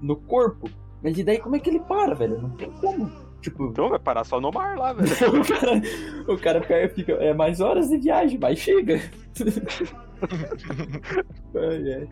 no 0.00 0.14
corpo. 0.14 0.70
Mas 1.02 1.18
e 1.18 1.24
daí 1.24 1.38
como 1.38 1.56
é 1.56 1.58
que 1.58 1.68
ele 1.68 1.80
para, 1.80 2.14
velho? 2.14 2.40
Não 2.40 2.50
tem 2.50 2.70
como. 2.72 3.10
Tipo, 3.40 3.64
Então 3.64 3.88
vai 3.88 3.98
parar 3.98 4.22
só 4.22 4.40
no 4.40 4.52
mar 4.52 4.76
lá, 4.78 4.92
velho. 4.94 5.40
o 5.40 5.44
cara, 5.44 5.82
o 6.28 6.38
cara 6.38 6.60
fica, 6.62 6.88
fica- 6.94 7.12
É 7.24 7.34
mais 7.34 7.60
horas 7.60 7.88
de 7.88 7.96
viagem, 7.98 8.38
mas 8.40 8.56
chega. 8.58 9.00
Ai, 11.56 11.92
ai. 11.94 12.08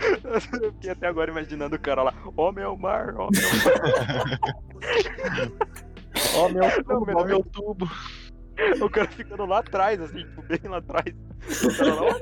Eu 0.63 0.73
fiquei 0.73 0.91
até 0.91 1.07
agora 1.07 1.31
imaginando 1.31 1.77
o 1.77 1.81
cara 1.81 2.03
lá. 2.03 2.15
Ó, 2.37 2.53
meu 2.53 2.77
mar, 2.77 3.15
ó, 3.17 3.29
meu 3.31 3.43
mar. 3.65 5.51
Ó, 6.37 6.49
meu 6.49 6.63
Não, 6.63 6.71
tubo, 6.83 6.95
ó, 7.03 7.05
melhor- 7.07 7.27
meu 7.27 7.43
tubo. 7.45 7.89
O 8.81 8.91
cara 8.91 9.09
ficando 9.09 9.47
lá 9.47 9.59
atrás, 9.61 10.01
assim, 10.01 10.19
tipo, 10.19 10.43
bem 10.43 10.59
lá 10.65 10.79
atrás. 10.79 11.15
O 11.65 11.77
cara 11.77 11.95
lá, 11.95 12.03
ó, 12.03 12.15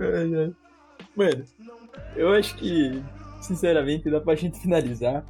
Ai, 0.00 0.34
ai. 0.34 0.52
Mano, 1.16 1.44
eu 2.16 2.32
acho 2.32 2.56
que, 2.56 3.00
sinceramente, 3.40 4.10
dá 4.10 4.20
pra 4.20 4.34
gente 4.34 4.58
finalizar. 4.60 5.24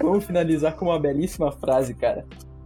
Vamos 0.00 0.24
finalizar 0.24 0.74
com 0.76 0.86
uma 0.86 0.98
belíssima 0.98 1.52
frase, 1.52 1.92
cara. 1.92 2.24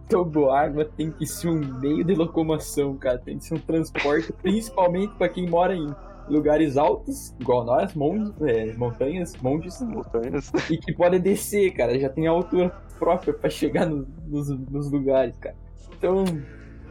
Toboágua 0.09 0.85
tem 0.85 1.11
que 1.11 1.25
ser 1.25 1.49
um 1.49 1.59
meio 1.79 2.03
de 2.03 2.13
locomoção, 2.15 2.95
cara. 2.95 3.17
Tem 3.17 3.37
que 3.37 3.45
ser 3.45 3.55
um 3.55 3.59
transporte, 3.59 4.31
principalmente 4.41 5.13
pra 5.15 5.29
quem 5.29 5.47
mora 5.49 5.75
em 5.75 5.87
lugares 6.29 6.75
altos, 6.77 7.33
igual 7.39 7.63
nós, 7.63 7.93
montes, 7.93 8.33
é, 8.41 8.73
montanhas, 8.73 9.35
montes, 9.37 9.81
montanhas. 9.81 10.51
e 10.69 10.77
que 10.77 10.93
pode 10.93 11.19
descer, 11.19 11.71
cara. 11.73 11.97
Já 11.99 12.09
tem 12.09 12.27
a 12.27 12.31
altura 12.31 12.69
própria 12.99 13.33
pra 13.33 13.49
chegar 13.49 13.85
no- 13.85 14.07
nos, 14.27 14.49
nos 14.49 14.91
lugares, 14.91 15.37
cara. 15.37 15.55
Então, 15.97 16.23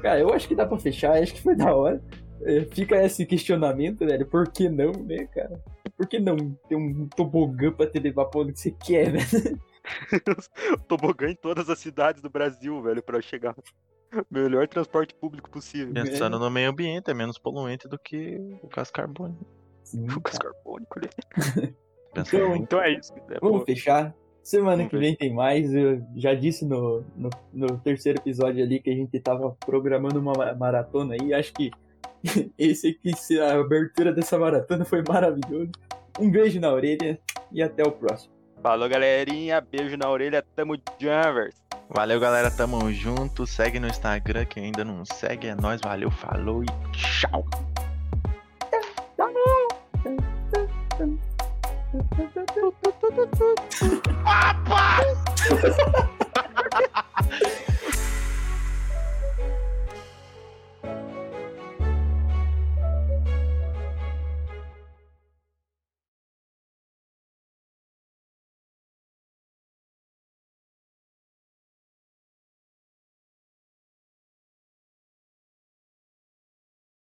cara, 0.01 0.19
eu 0.21 0.33
acho 0.33 0.49
que 0.49 0.55
dá 0.55 0.65
pra 0.67 0.79
fechar, 0.79 1.21
acho 1.23 1.35
que 1.35 1.43
foi 1.43 1.55
da 1.55 1.75
hora. 1.75 2.03
É, 2.43 2.65
fica 2.71 2.97
esse 3.03 3.25
questionamento, 3.27 4.01
velho, 4.07 4.27
por 4.27 4.51
que 4.51 4.69
não, 4.69 4.93
né, 4.93 5.27
cara? 5.35 5.59
Por 5.97 6.07
que 6.07 6.19
não 6.19 6.37
ter 6.69 6.77
um 6.77 7.07
tobogã 7.17 7.73
pra 7.73 7.87
te 7.87 7.99
levar 7.99 8.27
pra 8.27 8.41
onde 8.43 8.59
você 8.59 8.71
quer, 8.71 9.11
velho? 9.17 9.59
Tobogã 10.89 11.29
em 11.31 11.35
todas 11.35 11.69
as 11.71 11.79
cidades 11.79 12.23
do 12.23 12.31
Brasil, 12.31 12.81
velho, 12.83 13.03
pra 13.03 13.21
chegar. 13.21 13.55
Melhor 14.31 14.69
transporte 14.69 15.15
público 15.15 15.51
possível. 15.51 15.93
Pensando 15.93 16.39
no 16.39 16.51
meio 16.51 16.71
ambiente, 16.71 17.11
é 17.11 17.15
menos 17.15 17.39
poluente 17.39 17.89
do 17.89 17.99
que 17.99 18.37
o 18.63 18.69
gás 18.69 18.91
carbônico. 18.91 19.45
Sim, 19.83 20.07
O 20.11 20.21
gás 20.21 20.39
carbônico 20.39 20.99
ali. 20.99 21.75
Então, 22.19 22.57
Então 22.57 22.81
é 22.81 22.93
isso. 22.95 23.13
né, 23.29 23.37
Vamos 23.43 23.59
pô. 23.61 23.67
fechar. 23.67 24.15
Semana 24.43 24.77
Vamos 24.77 24.91
que 24.91 24.97
ver. 24.97 25.03
vem 25.05 25.17
tem 25.17 25.35
mais. 25.35 25.75
Eu 25.75 26.01
já 26.15 26.33
disse 26.35 26.65
no, 26.65 27.05
no, 27.15 27.29
no 27.53 27.79
terceiro 27.81 28.19
episódio 28.19 28.65
ali 28.65 28.81
que 28.81 28.89
a 28.89 28.95
gente 28.95 29.21
tava 29.21 29.51
programando 29.67 30.19
uma 30.19 30.33
ma- 30.33 30.55
maratona 30.55 31.15
aí. 31.21 31.35
Acho 31.35 31.53
que 31.53 31.71
esse 32.57 32.89
aqui, 32.89 33.15
se 33.19 33.39
a 33.39 33.61
abertura 33.61 34.15
dessa 34.15 34.39
maratona 34.39 34.85
foi 34.87 35.03
maravilhoso. 35.07 35.73
Um 36.19 36.31
beijo 36.31 36.59
na 36.59 36.73
orelha 36.73 37.21
e 37.53 37.63
até 37.63 37.83
o 37.83 37.93
próximo. 37.93 38.33
Falou, 38.63 38.89
galerinha. 38.89 39.61
Beijo 39.61 39.97
na 39.97 40.09
orelha. 40.09 40.45
Tamo 40.55 40.77
Janvers. 40.99 41.55
Valeu, 41.89 42.19
galera. 42.19 42.51
Tamo 42.51 42.93
junto. 42.93 43.47
Segue 43.47 43.79
no 43.79 43.87
Instagram. 43.89 44.45
Quem 44.47 44.65
ainda 44.67 44.85
não 44.85 45.05
segue 45.05 45.49
é 45.49 45.55
nóis. 45.55 45.81
Valeu, 45.81 46.11
falou 46.11 46.63
e 46.63 46.67
tchau. 46.93 47.45
Rapaz! 54.25 55.17